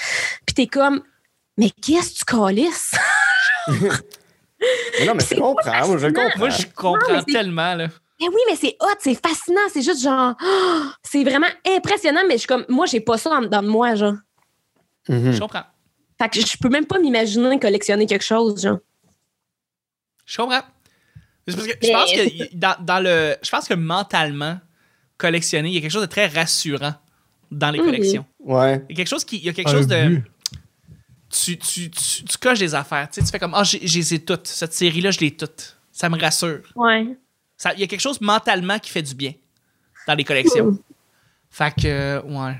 puis 0.46 0.54
t'es 0.56 0.67
comme, 0.67 1.02
mais 1.58 1.69
qu'est-ce 1.69 2.13
que 2.13 2.17
tu 2.19 2.26
calisses? 2.26 2.96
Non, 5.06 5.13
mais 5.15 5.19
je 5.19 5.26
C'est 5.26 5.36
comprends. 5.36 5.88
Moi, 5.88 5.98
je 5.98 6.08
comprends. 6.08 6.38
Moi, 6.38 6.50
je 6.50 6.65
comprends 6.74 7.13
Non, 7.15 7.24
tellement. 7.24 7.76
Là. 7.76 7.88
Mais 8.22 8.28
oui, 8.30 8.39
mais 8.48 8.56
c'est 8.56 8.78
hot, 8.80 8.96
c'est 9.00 9.15
fascinant, 9.22 9.62
c'est 9.72 9.82
juste 9.82 10.02
genre, 10.02 10.36
oh, 10.41 10.82
c'est 11.04 11.24
vraiment 11.24 11.48
impressionnant, 11.67 12.22
mais 12.28 12.36
je 12.36 12.39
suis 12.39 12.48
comme, 12.48 12.65
moi, 12.69 12.86
j'ai 12.86 13.02
pas 13.02 13.17
ça 13.17 13.30
dans, 13.30 13.41
dans 13.41 13.63
moi, 13.63 13.96
genre. 13.96 14.15
Mhm. 15.10 15.34
Je 15.34 15.39
comprends. 15.39 15.63
Fait 16.22 16.30
que 16.30 16.39
je 16.39 16.58
peux 16.58 16.69
même 16.69 16.86
pas 16.86 17.00
m'imaginer 17.00 17.60
collectionner 17.60 18.06
quelque 18.06 18.24
chose, 18.24 18.62
genre. 18.62 18.78
Je 20.26 20.38
comprends. 20.38 20.62
Parce 21.46 21.58
que 21.58 21.74
je 21.82 21.91
pense 21.91 22.12
que 22.13 22.56
dans 22.56 23.04
le. 23.04 23.36
Je 23.43 23.50
pense 23.50 23.67
que 23.67 23.74
mentalement, 23.74 24.60
collectionner, 25.17 25.69
il 25.69 25.76
y 25.76 25.78
a 25.78 25.82
quelque 25.82 25.91
chose 25.91 26.04
de 26.04 26.08
très 26.08 26.28
rassurant 26.28 26.93
dans 27.54 27.72
les 27.72 27.80
Mhm. 27.80 27.86
collections. 27.86 28.26
Ouais. 28.39 28.84
Il 28.89 28.92
y 28.92 28.94
a 28.94 28.98
quelque 28.98 29.08
chose 29.10 29.24
qui. 29.26 29.38
Il 29.38 29.46
y 29.46 29.50
a 29.50 29.54
quelque 29.54 29.70
Un 29.70 29.74
chose 29.74 29.88
de. 29.88 30.22
Tu, 31.30 31.58
tu, 31.58 31.89
tu, 31.89 32.24
tu 32.24 32.38
coches 32.38 32.60
des 32.60 32.76
affaires. 32.76 33.10
Tu, 33.10 33.20
sais, 33.20 33.26
tu 33.26 33.32
fais 33.32 33.39
comme 33.39 33.54
Ah, 33.56 33.63
j'ai 33.63 33.80
j'ai 33.88 34.00
les 34.00 34.13
ai 34.16 34.20
toutes. 34.20 34.48
Cette 34.48 34.74
série-là, 34.74 35.10
je 35.12 35.20
l'ai 35.20 35.32
toute. 35.32 35.78
Ça 35.92 36.10
me 36.10 36.20
rassure. 36.20 36.62
Ouais. 36.76 37.08
Ça- 37.58 37.74
Il 37.74 37.80
y 37.80 37.84
a 37.84 37.88
quelque 37.88 38.02
chose 38.02 38.22
mentalement 38.22 38.78
qui 38.80 38.92
fait 38.92 39.02
du 39.02 39.16
bien 39.16 39.34
dans 40.08 40.13
les 40.16 40.24
collections. 40.24 40.78
Fait 41.50 41.74
que, 41.74 41.88
euh, 41.88 42.22
ouais. 42.24 42.56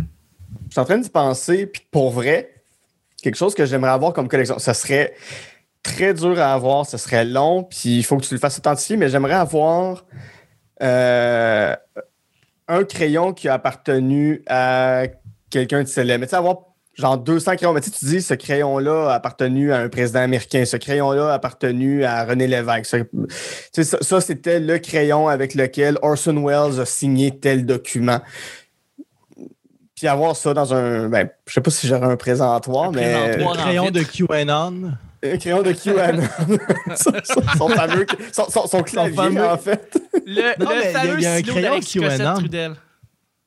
Je 0.68 0.72
suis 0.72 0.80
en 0.80 0.86
train 0.86 0.98
d'y 0.98 1.10
penser, 1.10 1.66
puis 1.68 1.82
pour 1.92 2.12
vrai, 2.12 2.64
quelque 3.22 3.36
chose 3.36 3.54
que 3.54 3.66
j'aimerais 3.66 3.92
avoir 3.92 4.14
comme 4.14 4.28
collection, 4.28 4.58
ça 4.60 4.74
serait 4.74 5.14
très 5.84 6.14
dur 6.14 6.40
à 6.40 6.54
avoir, 6.54 6.86
ce 6.86 6.98
serait 6.98 7.26
long, 7.26 7.64
puis 7.64 7.98
il 7.98 8.04
faut 8.04 8.18
que 8.18 8.24
tu 8.26 8.34
le 8.34 8.40
fasses 8.40 8.58
authentifier, 8.58 8.96
mais 8.98 9.10
j'aimerais 9.10 9.34
avoir 9.34 10.06
euh, 10.82 11.76
un 12.68 12.84
crayon 12.84 13.34
qui 13.34 13.48
a 13.50 13.54
appartenu 13.56 14.42
à 14.48 15.04
quelqu'un 15.50 15.84
de 15.84 15.88
célèbre. 15.88 16.22
Mais 16.22 16.28
tu 16.28 16.32
sais, 16.32 16.36
avoir 16.38 16.58
genre 16.96 17.18
200 17.18 17.56
crayons. 17.56 17.74
Mais 17.74 17.82
tu 17.82 17.90
sais, 17.90 17.96
tu 17.98 18.06
dis, 18.06 18.22
ce 18.22 18.34
crayon-là 18.36 19.10
a 19.12 19.14
appartenu 19.16 19.72
à 19.74 19.78
un 19.80 19.90
président 19.90 20.20
américain, 20.20 20.64
ce 20.66 20.78
crayon-là 20.78 21.32
a 21.32 21.34
appartenu 21.34 22.04
à 22.06 22.24
René 22.26 22.48
Lévesque. 22.48 22.86
Ce- 22.86 22.98
tu 22.98 23.08
sais, 23.74 23.84
ça, 23.84 23.98
ça, 24.02 24.22
c'était 24.22 24.60
le 24.60 24.78
crayon 24.80 25.28
avec 25.28 25.56
lequel 25.56 25.98
Orson 26.02 26.44
Welles 26.46 26.80
a 26.80 26.86
signé 26.86 27.38
tel 27.40 27.66
document. 27.66 28.20
Puis 29.96 30.08
avoir 30.08 30.36
ça 30.36 30.54
dans 30.54 30.74
un. 30.74 31.08
Ben, 31.10 31.30
je 31.48 31.54
sais 31.54 31.62
pas 31.62 31.72
si 31.72 31.88
j'aurais 31.88 32.08
un 32.08 32.18
présentoir, 32.18 32.90
Un 32.90 32.92
mais. 32.92 33.14
présentoir. 33.32 33.52
en 33.52 33.62
Crayon 33.62 33.92
de. 33.92 34.02
QAnon. 34.04 34.92
Un 35.24 35.38
crayon 35.38 35.62
de 35.62 35.72
QAnon. 35.72 36.24
son, 36.98 37.12
son 37.58 37.70
fameux. 37.70 38.06
Son, 38.34 38.50
son- 38.50 38.68
son 38.68 38.84
clavier, 38.84 39.16
fameux- 39.16 39.46
en 39.48 39.58
fait. 39.58 39.98
Le, 40.26 40.60
Non, 40.64 40.70
le 40.72 40.76
mais 40.76 40.82
il 40.82 40.92
y 40.92 40.96
a- 40.96 41.00
fameux 41.00 41.18
il 41.18 41.24
y 41.24 41.26
a 41.26 41.34
un 41.34 41.42
crayon 41.42 41.80
QAnon. 41.80 42.76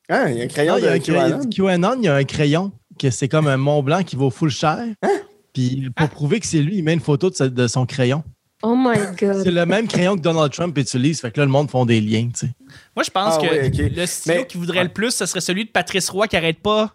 Hein, 0.09 0.29
il 0.29 0.37
y 0.37 0.41
a 0.41 0.43
un 0.43 0.47
crayon 0.47 0.73
Non, 0.73 0.79
il 0.79 0.83
y 0.83 0.87
a 0.87 0.91
de 0.91 0.95
un 0.95 0.99
crayon 0.99 1.39
QAnon. 1.39 1.49
QAnon, 1.49 1.95
il 1.99 2.05
y 2.05 2.07
a 2.07 2.15
un 2.15 2.23
crayon 2.23 2.71
que 2.99 3.09
c'est 3.11 3.27
comme 3.27 3.47
un 3.47 3.57
Mont 3.57 3.83
Blanc 3.83 4.03
qui 4.03 4.15
vaut 4.15 4.29
full 4.29 4.49
cher. 4.49 4.79
Hein? 5.03 5.09
Puis 5.53 5.89
pour 5.95 6.09
prouver 6.09 6.39
que 6.39 6.45
c'est 6.47 6.61
lui, 6.61 6.77
il 6.77 6.83
met 6.83 6.93
une 6.93 6.99
photo 6.99 7.29
de, 7.29 7.35
sa- 7.35 7.49
de 7.49 7.67
son 7.67 7.85
crayon. 7.85 8.23
Oh 8.63 8.75
my 8.75 8.97
God. 9.19 9.43
C'est 9.43 9.51
le 9.51 9.65
même 9.67 9.87
crayon 9.87 10.15
que 10.15 10.21
Donald 10.21 10.51
Trump 10.51 10.75
utilise. 10.77 11.21
Fait 11.21 11.29
que 11.31 11.39
là, 11.39 11.45
le 11.45 11.51
monde 11.51 11.69
font 11.69 11.85
des 11.85 12.01
liens, 12.01 12.27
tu 12.33 12.47
sais. 12.47 12.51
Moi, 12.95 13.03
je 13.03 13.11
pense 13.11 13.35
Ah 13.37 13.69
que 13.69 13.81
le 13.99 14.05
stylo 14.07 14.35
Mais- 14.35 14.47
qui 14.47 14.57
voudrait 14.57 14.83
le 14.83 14.89
plus, 14.89 15.11
ce 15.11 15.27
serait 15.27 15.41
celui 15.41 15.65
de 15.65 15.69
Patrice 15.69 16.09
Roy 16.09 16.27
qui 16.27 16.37
arrête 16.37 16.59
pas 16.59 16.91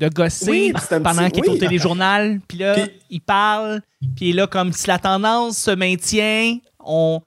de 0.00 0.08
gosser 0.08 0.50
Oui, 0.50 0.72
pendant 0.90 1.28
petit- 1.28 1.40
qu'il 1.42 1.44
est 1.44 1.48
au 1.54 1.58
téléjournal. 1.58 2.40
Puis 2.48 2.58
là, 2.58 2.74
Puis- 2.74 2.90
il 3.10 3.20
parle. 3.20 3.80
Puis 4.16 4.32
là, 4.32 4.46
comme 4.46 4.72
si 4.72 4.86
la 4.88 4.98
tendance 4.98 5.58
se 5.58 5.70
maintient, 5.70 6.56
on. 6.84 7.20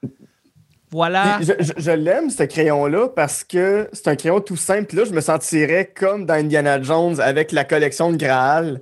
Voilà. 0.90 1.38
Puis 1.38 1.46
Je, 1.46 1.64
je- 1.64 1.72
je 1.82 1.90
l'aime, 1.90 2.30
ce 2.30 2.44
crayon-là, 2.44 3.08
parce 3.08 3.42
que 3.44 3.88
c'est 3.92 4.08
un 4.08 4.16
crayon 4.16 4.40
tout 4.40 4.56
simple. 4.56 4.84
Puis 4.86 4.96
là, 4.96 5.04
je 5.04 5.12
me 5.12 5.20
sentirais 5.20 5.92
comme 5.94 6.26
dans 6.26 6.34
Indiana 6.34 6.80
Jones 6.80 7.20
avec 7.20 7.52
la 7.52 7.64
collection 7.64 8.10
de 8.12 8.16
Graal. 8.16 8.80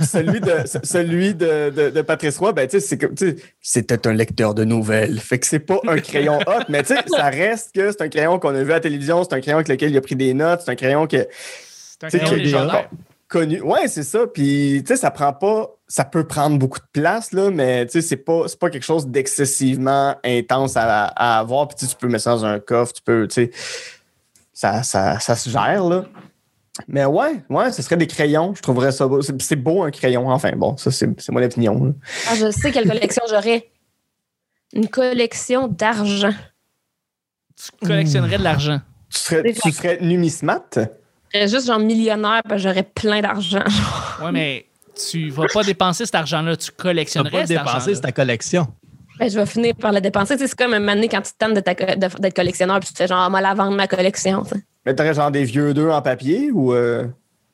celui 0.00 0.40
de, 0.40 0.52
ce- 0.64 0.78
celui 0.84 1.34
de, 1.34 1.70
de, 1.70 1.90
de 1.90 2.02
Patrice 2.02 2.38
Roy, 2.38 2.52
ben, 2.52 2.68
c'était 3.60 4.06
un 4.06 4.12
lecteur 4.12 4.54
de 4.54 4.62
nouvelles. 4.64 5.18
Fait 5.18 5.40
que 5.40 5.46
c'est 5.46 5.58
pas 5.58 5.80
un 5.88 5.98
crayon 5.98 6.38
hot, 6.46 6.62
mais 6.68 6.82
tu 6.84 6.94
sais, 6.94 7.00
ça 7.08 7.24
reste 7.30 7.74
que 7.74 7.90
c'est 7.90 8.00
un 8.02 8.08
crayon 8.08 8.38
qu'on 8.38 8.54
a 8.54 8.62
vu 8.62 8.70
à 8.70 8.74
la 8.74 8.80
télévision, 8.80 9.24
c'est 9.24 9.32
un 9.34 9.40
crayon 9.40 9.56
avec 9.56 9.68
lequel 9.68 9.90
il 9.90 9.96
a 9.96 10.00
pris 10.00 10.14
des 10.14 10.34
notes, 10.34 10.60
c'est 10.64 10.70
un 10.70 10.76
crayon 10.76 11.08
que, 11.08 11.26
C'est 12.10 12.22
un 12.22 12.24
crayon 12.24 12.42
légendaire. 12.42 12.90
connu. 13.28 13.60
Ouais, 13.62 13.88
c'est 13.88 14.02
ça. 14.02 14.26
Puis, 14.26 14.82
tu 14.84 14.88
sais, 14.88 14.96
ça 14.96 15.10
prend 15.10 15.32
pas. 15.32 15.70
Ça 15.88 16.04
peut 16.04 16.26
prendre 16.26 16.58
beaucoup 16.58 16.78
de 16.78 16.86
place, 16.92 17.32
là, 17.32 17.50
mais 17.50 17.84
tu 17.86 17.92
sais, 17.92 18.00
c'est 18.00 18.16
pas, 18.16 18.44
c'est 18.46 18.58
pas 18.58 18.70
quelque 18.70 18.84
chose 18.84 19.06
d'excessivement 19.08 20.16
intense 20.24 20.76
à, 20.76 21.04
à 21.06 21.38
avoir. 21.38 21.68
Puis, 21.68 21.86
tu 21.86 21.94
peux 21.96 22.08
mettre 22.08 22.24
ça 22.24 22.30
dans 22.30 22.44
un 22.46 22.60
coffre, 22.60 22.94
tu 22.94 23.02
peux, 23.02 23.28
tu 23.28 23.34
sais, 23.34 23.50
ça, 24.52 24.82
ça, 24.82 25.18
ça 25.20 25.36
se 25.36 25.50
gère, 25.50 25.84
là. 25.84 26.04
Mais 26.88 27.04
ouais, 27.04 27.42
ouais, 27.50 27.70
ce 27.72 27.82
serait 27.82 27.98
des 27.98 28.06
crayons. 28.06 28.54
Je 28.54 28.62
trouverais 28.62 28.92
ça 28.92 29.06
beau. 29.06 29.20
C'est, 29.20 29.56
beau 29.56 29.82
un 29.82 29.90
crayon, 29.90 30.30
enfin. 30.30 30.52
Bon, 30.56 30.76
ça, 30.78 30.90
c'est, 30.90 31.08
c'est 31.20 31.30
mon 31.32 31.42
opinion. 31.42 31.84
là. 31.84 31.92
Ah, 32.30 32.34
je 32.34 32.50
sais 32.50 32.72
quelle 32.72 32.88
collection 32.88 33.22
j'aurais. 33.28 33.68
Une 34.72 34.88
collection 34.88 35.68
d'argent. 35.68 36.32
Tu 37.56 37.86
collectionnerais 37.86 38.38
de 38.38 38.42
l'argent. 38.42 38.80
Tu 39.10 39.18
serais, 39.18 39.52
tu 39.52 39.70
serais 39.70 39.98
numismate? 40.00 40.78
Je 41.32 41.38
serais 41.38 41.48
juste 41.48 41.66
genre 41.66 41.78
millionnaire 41.78 42.42
parce 42.48 42.62
que 42.62 42.68
j'aurais 42.68 42.82
plein 42.82 43.20
d'argent. 43.20 43.64
Ouais, 44.22 44.30
mais 44.30 44.66
tu 45.08 45.30
vas 45.30 45.46
pas 45.52 45.64
dépenser 45.64 46.04
cet 46.06 46.14
argent-là. 46.14 46.54
Tu 46.56 46.66
Tu 46.66 46.72
vas 46.76 46.82
collectionnerais 46.82 47.30
pas 47.30 47.46
cet 47.46 47.48
dépenser 47.48 47.94
c'est 47.96 48.00
ta 48.02 48.12
collection. 48.12 48.68
Ben, 49.18 49.28
je 49.30 49.38
vais 49.38 49.46
finir 49.46 49.74
par 49.74 49.90
la 49.92 50.00
dépenser. 50.00 50.34
Tu 50.36 50.42
sais, 50.42 50.46
C'est 50.48 50.56
comme 50.58 50.74
un 50.74 50.80
donné 50.80 51.08
quand 51.08 51.22
tu 51.22 51.32
te 51.32 51.38
tentes 51.38 51.54
de 51.54 51.60
ta 51.60 51.74
co- 51.74 51.84
de- 51.96 52.20
d'être 52.20 52.36
collectionneur 52.36 52.78
puis 52.78 52.88
tu 52.88 52.92
te 52.94 52.98
fais 52.98 53.06
genre, 53.08 53.18
ah, 53.20 53.28
moi, 53.30 53.40
la 53.40 53.54
vendre 53.54 53.76
ma 53.76 53.86
collection. 53.88 54.42
tu 54.44 54.50
sais. 54.50 54.64
Mais 54.86 54.94
t'aurais 54.94 55.14
genre 55.14 55.30
des 55.30 55.44
vieux 55.44 55.74
deux 55.74 55.88
en 55.90 56.02
papier 56.02 56.50
ou. 56.52 56.72
euh, 56.72 57.06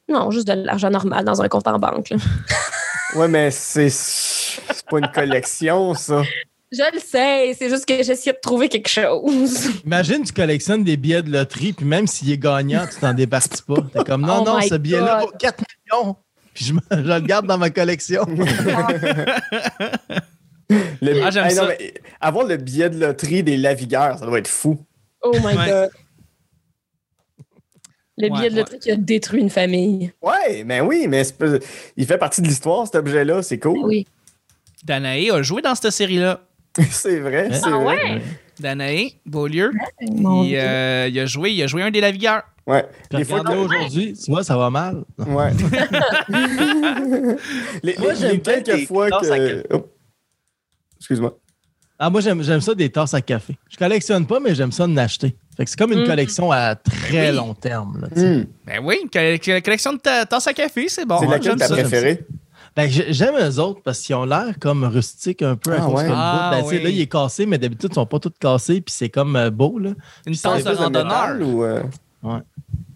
Non, 0.08 0.30
juste 0.30 0.46
de 0.48 0.52
l'argent 0.52 0.90
normal 0.90 1.24
dans 1.24 1.40
un 1.40 1.48
compte 1.48 1.66
en 1.68 1.78
banque. 1.78 2.10
là. 2.10 2.16
Ouais, 3.16 3.28
mais 3.28 3.50
c'est, 3.50 3.88
c'est 3.88 4.86
pas 4.90 4.98
une 4.98 5.10
collection, 5.10 5.94
ça. 5.94 6.22
Je 6.70 6.82
le 6.92 6.98
sais, 7.00 7.54
c'est 7.58 7.70
juste 7.70 7.86
que 7.86 8.02
j'essaie 8.02 8.32
de 8.32 8.38
trouver 8.42 8.68
quelque 8.68 8.88
chose. 8.90 9.68
Imagine, 9.86 10.22
tu 10.22 10.32
collectionnes 10.34 10.84
des 10.84 10.96
billets 10.98 11.22
de 11.22 11.30
loterie, 11.32 11.72
puis 11.72 11.86
même 11.86 12.06
s'il 12.06 12.30
est 12.30 12.36
gagnant, 12.38 12.86
tu 12.86 13.00
t'en 13.00 13.14
départis 13.14 13.62
pas. 13.62 13.76
T'es 13.92 14.04
comme, 14.04 14.20
non, 14.22 14.40
Oh 14.42 14.44
non, 14.44 14.58
my 14.58 14.68
ce 14.68 14.74
billet-là 14.74 15.20
God. 15.20 15.30
vaut 15.30 15.36
4 15.38 15.64
millions. 15.94 16.16
Puis 16.52 16.64
je, 16.66 16.74
le 16.96 17.20
garde 17.20 17.46
dans 17.46 17.56
ma 17.58 17.70
collection. 17.70 18.26
Le- 21.00 21.22
Ah, 21.22 21.30
j'aime 21.30 21.46
Hey, 21.46 21.54
non, 21.54 21.62
ça. 21.62 21.68
mais 21.78 21.94
avoir 22.20 22.44
le 22.46 22.56
billet 22.58 22.90
de 22.90 22.98
loterie 23.00 23.42
des 23.42 23.56
Lavigueurs, 23.56 24.18
ça 24.18 24.26
doit 24.26 24.38
être 24.38 24.48
fou. 24.48 24.78
Oh 25.22 25.32
my 25.38 25.56
Ouais. 25.56 25.66
God. 25.66 25.90
Le 28.18 28.24
Ouais, 28.28 28.30
billet 28.36 28.50
de 28.50 28.54
ouais. 28.56 28.60
loterie 28.60 28.78
qui 28.80 28.90
a 28.90 28.96
détruit 28.96 29.40
une 29.40 29.48
famille. 29.48 30.12
Ouais, 30.20 30.64
mais 30.64 30.80
oui, 30.82 31.06
mais 31.08 31.22
il 31.96 32.04
fait 32.04 32.18
partie 32.18 32.42
de 32.42 32.48
l'histoire, 32.48 32.84
cet 32.84 32.96
objet-là, 32.96 33.42
c'est 33.42 33.58
cool. 33.58 33.78
Oui. 33.84 34.06
Danae 34.84 35.30
a 35.32 35.40
joué 35.42 35.62
dans 35.62 35.74
cette 35.74 35.90
série-là. 35.92 36.40
c'est 36.90 37.20
vrai, 37.20 37.48
c'est 37.52 37.60
Ah 37.66 37.70
vrai. 37.70 37.84
ouais? 38.14 38.22
Danae, 38.60 39.10
Beaulieu, 39.24 39.70
il, 40.00 40.56
euh, 40.56 41.08
il 41.08 41.18
a 41.20 41.26
joué, 41.26 41.52
il 41.52 41.62
a 41.62 41.66
joué 41.68 41.82
un 41.82 41.90
des 41.90 42.00
Lavigueurs. 42.00 42.42
Ouais. 42.66 42.84
Puis 43.08 43.18
Les 43.18 43.24
photos- 43.24 43.56
aujourd'hui, 43.56 44.12
tu 44.12 44.30
vois, 44.30 44.42
ça 44.44 44.56
va 44.56 44.68
mal. 44.68 45.04
Ouais. 45.18 45.50
les, 47.82 47.96
Moi, 47.98 48.14
j'aime 48.14 48.40
quelques 48.40 48.86
fois 48.86 49.10
que. 49.10 49.62
Oh. 49.74 49.86
Excuse-moi. 50.98 51.38
Ah, 52.00 52.10
moi, 52.10 52.20
j'aime 52.20 52.42
j'aime 52.42 52.60
ça 52.60 52.74
des 52.74 52.90
tasses 52.90 53.14
à 53.14 53.20
café. 53.20 53.56
Je 53.70 53.76
collectionne 53.76 54.26
pas, 54.26 54.38
mais 54.38 54.54
j'aime 54.54 54.70
ça 54.72 54.86
de 54.86 54.94
l'acheter. 54.94 55.34
Fait 55.56 55.64
que 55.64 55.70
c'est 55.70 55.78
comme 55.78 55.92
une 55.92 56.02
Mm. 56.02 56.06
collection 56.06 56.52
à 56.52 56.76
très 56.76 57.30
Oui. 57.30 57.36
long 57.36 57.54
terme. 57.54 58.00
là. 58.02 58.08
Hmm. 58.22 58.44
Ben 58.64 58.80
oui, 58.84 58.98
une 59.02 59.10
colle- 59.10 59.38
colle- 59.40 59.62
collection 59.62 59.92
de 59.94 59.98
ta- 59.98 60.24
tasses 60.24 60.46
à 60.46 60.52
café, 60.52 60.88
c'est 60.88 61.04
bon. 61.06 61.18
c'est 61.18 61.26
hein, 61.26 61.30
laquelle 61.30 61.58
ça. 61.58 61.74
préférée? 61.74 62.20
Ben, 62.78 62.88
j'ai- 62.88 63.12
j'aime 63.12 63.34
eux 63.36 63.58
autres 63.58 63.80
parce 63.82 63.98
qu'ils 64.00 64.14
ont 64.14 64.24
l'air 64.24 64.54
comme 64.60 64.84
rustiques 64.84 65.42
un 65.42 65.56
peu 65.56 65.72
à 65.72 65.78
Ah 65.80 65.86
cause 65.86 65.94
ouais. 65.94 66.06
le 66.08 66.14
Ah 66.14 66.32
bout, 66.32 66.56
ben, 66.56 66.62
tu 66.62 66.68
sais, 66.70 66.76
oui. 66.76 66.82
là, 66.84 66.88
il 66.90 67.00
est 67.00 67.06
cassé, 67.10 67.44
mais 67.44 67.58
d'habitude, 67.58 67.90
ils 67.90 67.94
sont 67.94 68.06
pas 68.06 68.20
tous 68.20 68.30
cassés, 68.38 68.80
puis 68.80 68.94
c'est 68.96 69.08
comme 69.08 69.34
euh, 69.34 69.50
beau, 69.50 69.80
là. 69.80 69.90
Une 70.26 70.36
tasse 70.36 70.62
de 70.62 70.70
randonneur. 70.74 71.36
ou. 71.44 71.64
euh, 71.64 71.82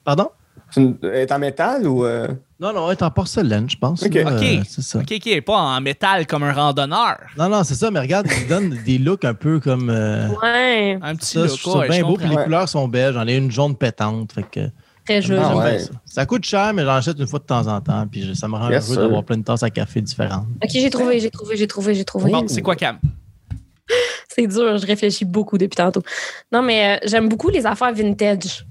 Pardon? 0.04 0.28
une- 0.76 0.96
Elle 1.02 1.14
est 1.16 1.32
en 1.32 1.38
métal 1.40 1.86
ou. 1.86 2.04
euh, 2.04 2.28
Non, 2.60 2.72
non, 2.72 2.86
elle 2.88 2.96
est 2.96 3.02
en 3.02 3.10
porcelaine, 3.10 3.68
je 3.68 3.76
pense. 3.76 4.04
Ok. 4.04 4.14
là, 4.14 4.22
Ok. 4.36 4.42
euh, 4.42 4.62
c'est 4.68 4.82
ça. 4.82 5.00
Ok, 5.00 5.12
ok, 5.16 5.40
pas 5.40 5.56
en 5.58 5.80
métal 5.80 6.26
comme 6.28 6.44
un 6.44 6.52
randonneur. 6.52 7.18
Non, 7.36 7.48
non, 7.48 7.64
c'est 7.64 7.74
ça, 7.74 7.90
mais 7.90 7.98
regarde, 7.98 8.28
ils 8.40 8.46
donnent 8.46 8.70
des 8.86 8.98
looks 8.98 9.24
un 9.24 9.34
peu 9.34 9.58
comme. 9.58 9.90
euh, 9.90 10.28
Ouais, 10.42 10.96
Un 11.02 11.16
petit 11.16 11.26
ça, 11.38 11.40
look, 11.46 11.74
ouais, 11.76 11.88
bien 11.88 11.98
je 11.98 12.04
beau, 12.04 12.16
puis 12.16 12.28
les 12.28 12.36
couleurs 12.36 12.68
sont 12.68 12.86
belles. 12.86 13.14
J'en 13.14 13.26
ai 13.26 13.36
une 13.36 13.50
jaune 13.50 13.74
pétante. 13.76 14.32
Fait 14.32 14.44
que, 14.44 14.60
très 15.04 15.22
joli. 15.22 15.40
Ah 15.42 15.56
ouais. 15.56 15.78
ça. 15.80 15.90
Ça 16.04 16.26
coûte 16.26 16.44
cher, 16.44 16.72
mais 16.74 16.82
j'en 16.84 16.94
achète 16.96 17.18
une 17.18 17.26
fois 17.26 17.38
de 17.38 17.44
temps 17.44 17.66
en 17.66 17.80
temps, 17.80 18.06
puis 18.10 18.22
je- 18.22 18.32
ça 18.34 18.48
me 18.48 18.54
rend 18.56 18.70
Yes, 18.70 18.90
heureux 18.90 19.02
d'avoir 19.02 19.24
plein 19.24 19.36
de 19.38 19.44
tasses 19.44 19.62
à 19.62 19.70
café 19.70 20.00
différentes. 20.00 20.46
Ok, 20.62 20.70
j'ai 20.72 20.90
trouvé, 20.90 21.20
j'ai 21.20 21.30
trouvé, 21.30 21.56
j'ai 21.56 21.66
trouvé, 21.66 21.94
j'ai 21.94 22.04
trouvé. 22.04 22.30
Bon, 22.30 22.46
c'est 22.48 22.62
quoi, 22.62 22.76
Cam? 22.76 22.98
C'est 24.34 24.46
dur, 24.46 24.78
je 24.78 24.86
réfléchis 24.86 25.24
beaucoup 25.26 25.58
depuis 25.58 25.76
tantôt. 25.76 26.02
Non, 26.50 26.62
mais 26.62 26.96
euh, 26.96 26.98
j'aime 27.06 27.28
beaucoup 27.28 27.50
les 27.50 27.66
affaires 27.66 27.92
vintage. 27.92 28.64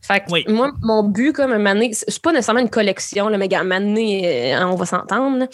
Fait 0.00 0.20
que 0.20 0.26
Oui. 0.30 0.44
moi, 0.48 0.70
mon 0.82 1.02
but, 1.02 1.32
comme 1.32 1.50
un 1.52 1.58
donné, 1.74 1.90
c'est 1.94 2.20
pas 2.22 2.30
nécessairement 2.30 2.60
une 2.60 2.70
collection, 2.70 3.28
moment 3.64 3.80
donné, 3.80 4.54
euh, 4.54 4.66
on 4.68 4.76
va 4.76 4.86
s'entendre. 4.86 5.46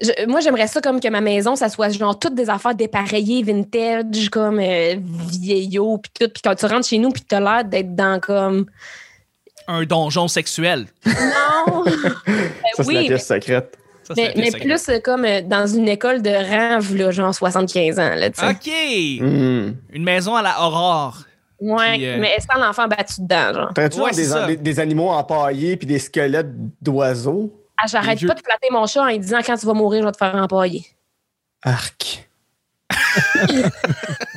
Je- 0.00 0.26
moi, 0.28 0.40
j'aimerais 0.40 0.66
ça 0.68 0.80
comme 0.80 1.00
que 1.00 1.08
ma 1.08 1.20
maison, 1.22 1.56
ça 1.56 1.68
soit 1.68 1.88
genre 1.88 2.16
toutes 2.18 2.34
des 2.34 2.50
affaires 2.50 2.74
dépareillées, 2.74 3.42
vintage, 3.42 4.28
comme 4.28 4.60
euh, 4.60 4.96
vieillot, 5.00 5.98
puis 5.98 6.12
tout. 6.20 6.30
Puis 6.32 6.42
quand 6.44 6.54
tu 6.54 6.66
rentres 6.66 6.86
chez 6.86 6.98
nous, 6.98 7.10
puis 7.10 7.22
t'as 7.26 7.40
l'air 7.40 7.64
d'être 7.64 7.94
dans 7.96 8.20
comme. 8.20 8.66
Un 9.68 9.84
donjon 9.84 10.28
sexuel. 10.28 10.86
Non! 11.06 11.84
Ben 11.84 11.92
Ça, 12.76 12.82
c'est 12.82 12.86
oui, 12.86 12.94
la 12.94 13.00
mais- 13.02 13.06
pièce 13.08 13.26
secrète. 13.26 13.78
Ça, 14.02 14.12
mais, 14.16 14.32
mais 14.36 14.46
secrète. 14.50 14.62
plus 14.64 14.88
euh, 14.90 14.98
comme 15.00 15.24
euh, 15.24 15.40
dans 15.42 15.66
une 15.66 15.88
école 15.88 16.20
de 16.20 16.28
rêve, 16.30 16.94
là, 16.94 17.10
genre 17.10 17.34
75 17.34 17.98
ans. 17.98 18.14
Là, 18.14 18.30
tu. 18.30 18.40
OK! 18.44 19.22
Hmm. 19.22 19.72
Une 19.92 20.04
maison 20.04 20.34
à 20.36 20.42
la 20.42 20.60
Aurore. 20.60 21.22
Ouais, 21.60 21.94
Puis, 21.94 22.06
euh, 22.08 22.18
mais 22.20 22.36
sans 22.40 22.60
l'enfant 22.60 22.86
battu 22.88 23.14
dedans, 23.22 23.54
genre? 23.54 23.72
T'aurais-tu 23.74 24.00
Ouais, 24.00 24.10
des, 24.10 24.24
ça. 24.24 24.46
des, 24.46 24.56
des 24.56 24.80
animaux 24.80 25.08
empaillés 25.08 25.76
puis 25.78 25.86
des 25.86 25.98
squelettes 25.98 26.50
d'oiseaux? 26.82 27.54
Ah, 27.82 27.86
j'arrête 27.86 28.18
pas 28.26 28.34
de 28.34 28.40
flatter 28.40 28.68
mon 28.70 28.86
chat 28.86 29.02
en 29.02 29.06
lui 29.06 29.18
disant 29.18 29.38
quand 29.44 29.56
tu 29.56 29.64
vas 29.64 29.72
mourir, 29.72 30.02
je 30.02 30.06
vais 30.06 30.12
te 30.12 30.18
faire 30.18 30.34
empailler. 30.34 30.84
Arc. 31.62 32.28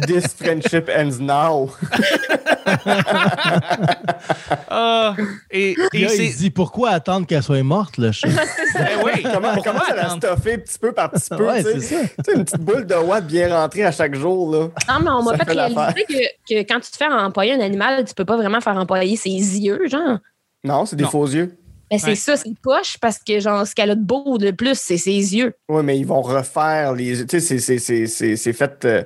This 0.07 0.33
friendship 0.33 0.89
ends 0.89 1.19
now. 1.19 1.71
Ah, 4.69 5.15
et, 5.51 5.71
et 5.71 5.75
là, 5.75 5.87
il 5.93 6.09
c'est. 6.09 6.27
se 6.31 6.37
dit 6.37 6.49
pourquoi 6.49 6.91
attendre 6.91 7.25
qu'elle 7.27 7.43
soit 7.43 7.61
morte, 7.63 7.97
le 7.97 8.11
chat? 8.11 8.27
Ben 8.27 8.87
oui, 9.03 9.23
Comment, 9.23 9.53
pourquoi 9.53 9.73
comment 9.73 9.85
ça 9.85 9.95
la 9.95 10.09
stuffer 10.09 10.57
petit 10.57 10.79
peu 10.79 10.91
par 10.91 11.11
petit 11.11 11.29
peu? 11.29 11.45
ouais, 11.47 11.63
tu 11.63 11.81
sais? 11.81 12.11
c'est 12.25 12.33
une 12.35 12.45
petite 12.45 12.61
boule 12.61 12.85
de 12.85 12.95
watt 12.95 13.25
bien 13.25 13.53
rentrée 13.55 13.85
à 13.85 13.91
chaque 13.91 14.15
jour. 14.15 14.51
Là. 14.51 14.59
Non, 14.89 14.99
mais 15.03 15.09
on 15.09 15.23
m'a 15.23 15.37
fait, 15.37 15.51
réaliser 15.51 16.05
que, 16.07 16.53
que 16.53 16.59
quand 16.67 16.79
tu 16.79 16.91
te 16.91 16.97
fais 16.97 17.07
empailler 17.07 17.53
un 17.53 17.59
animal, 17.61 18.05
tu 18.05 18.13
peux 18.13 18.25
pas 18.25 18.37
vraiment 18.37 18.61
faire 18.61 18.75
empailler 18.77 19.15
ses 19.15 19.29
yeux, 19.29 19.87
genre. 19.87 20.17
Non, 20.63 20.85
c'est 20.85 20.95
des 20.95 21.03
Non. 21.03 21.09
faux 21.09 21.27
yeux. 21.27 21.55
Mais 21.91 21.99
c'est 21.99 22.07
Ouais. 22.09 22.15
ça, 22.15 22.35
c'est 22.35 22.51
poche 22.61 22.97
parce 22.99 23.19
que 23.19 23.39
genre 23.39 23.65
ce 23.65 23.73
qu'elle 23.73 23.91
a 23.91 23.95
de 23.95 24.03
beau 24.03 24.37
de 24.37 24.51
plus, 24.51 24.77
c'est 24.77 24.97
ses 24.97 25.35
yeux. 25.35 25.53
Oui, 25.69 25.83
mais 25.83 25.97
ils 25.97 26.05
vont 26.05 26.21
refaire 26.21 26.93
les. 26.93 27.25
Tu 27.25 27.39
sais, 27.39 27.41
c'est- 27.41 27.59
c'est- 27.59 27.79
c'est- 27.79 28.07
c'est 28.07 28.35
c'est 28.35 28.53
fait. 28.53 28.85
euh, 28.85 29.03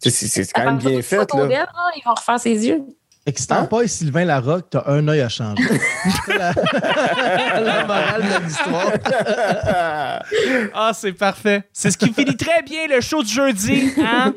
c'est 0.00 0.52
quand 0.52 0.64
même 0.64 0.78
bien 0.78 1.02
fait, 1.02 1.16
là. 1.16 1.66
Ils 1.96 2.02
vont 2.04 2.14
refaire 2.14 2.40
ses 2.40 2.66
yeux. 2.66 2.82
Excitant 3.26 3.56
Hein? 3.56 3.64
pas 3.66 3.82
et 3.82 3.88
Sylvain 3.88 4.24
Larocque, 4.24 4.70
t'as 4.70 4.84
un 4.86 5.06
œil 5.06 5.20
à 5.20 5.28
changer. 5.28 5.62
C'est 6.26 6.36
la... 6.38 6.52
la 7.60 7.84
morale 7.86 8.22
de 8.22 8.44
l'histoire. 8.44 8.92
Ah, 10.74 10.92
c'est 10.94 11.12
parfait. 11.12 11.64
C'est 11.72 11.90
ce 11.90 11.98
qui 11.98 12.12
finit 12.12 12.36
très 12.36 12.62
bien 12.62 12.86
le 12.88 13.00
show 13.00 13.22
du 13.22 13.28
jeudi. 13.28 13.92
Hein? 13.98 14.34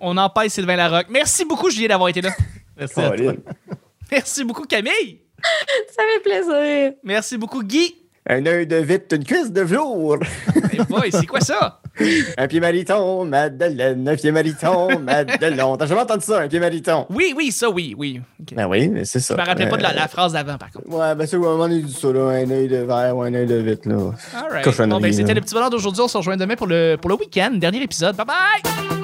On 0.00 0.16
empêche 0.16 0.52
Sylvain 0.52 0.76
Larocque. 0.76 1.06
Merci 1.10 1.44
beaucoup, 1.44 1.70
Julien, 1.70 1.88
d'avoir 1.88 2.08
été 2.08 2.20
là. 2.20 2.30
Merci 2.76 3.00
à 3.00 3.08
toi. 3.08 3.16
Colin. 3.16 3.34
Merci 4.10 4.44
beaucoup, 4.44 4.64
Camille. 4.64 5.20
Ça 5.88 6.02
fait 6.14 6.22
plaisir. 6.22 6.92
Merci 7.04 7.36
beaucoup, 7.36 7.62
Guy. 7.62 7.94
Un 8.28 8.44
œil 8.46 8.66
de 8.66 8.76
vite, 8.76 9.12
une 9.12 9.24
cuisse 9.24 9.50
de 9.50 9.62
velours. 9.62 10.18
Hey 10.72 10.80
boy, 10.88 11.10
c'est 11.10 11.26
quoi 11.26 11.40
ça? 11.40 11.80
Un 12.36 12.46
pied 12.46 12.60
mariton, 12.60 13.24
Madeleine. 13.24 14.08
Un 14.08 14.16
pied 14.16 14.30
mariton, 14.30 14.98
Madeleine. 15.00 15.76
T'as 15.78 15.86
jamais 15.86 16.00
entendu 16.02 16.24
ça, 16.24 16.40
un 16.40 16.48
pied 16.48 16.60
mariton? 16.60 17.06
Oui, 17.10 17.34
oui, 17.36 17.50
ça, 17.52 17.68
oui, 17.70 17.94
oui. 17.96 18.20
Ben 18.52 18.66
oui, 18.68 18.88
mais 18.88 19.04
c'est 19.04 19.20
ça. 19.20 19.34
Je 19.36 19.40
me 19.40 19.46
rappelais 19.46 19.68
pas 19.68 19.76
de 19.76 19.82
la, 19.82 19.90
Euh, 19.90 19.94
la 19.96 20.08
phrase 20.08 20.32
d'avant, 20.32 20.58
par 20.58 20.70
contre. 20.70 20.88
Ouais, 20.88 21.14
ben 21.14 21.26
c'est 21.26 21.36
où 21.36 21.46
on 21.46 21.68
dit 21.68 21.92
ça, 21.92 22.12
là. 22.12 22.28
Un 22.28 22.50
œil 22.50 22.68
de 22.68 22.76
verre 22.78 23.16
ou 23.16 23.22
un 23.22 23.34
œil 23.34 23.46
de 23.46 23.56
vite, 23.56 23.86
là. 23.86 23.96
All 24.34 24.50
right. 24.50 24.88
Bon, 24.88 25.00
ben, 25.00 25.12
c'était 25.12 25.34
le 25.34 25.40
petit 25.40 25.54
bonheur 25.54 25.70
d'aujourd'hui. 25.70 26.02
On 26.02 26.08
se 26.08 26.16
rejoint 26.16 26.36
demain 26.36 26.56
pour 26.56 26.66
le, 26.66 26.96
pour 27.00 27.10
le 27.10 27.16
week-end. 27.16 27.50
Dernier 27.54 27.82
épisode. 27.82 28.16
Bye 28.16 28.26
bye! 28.26 28.97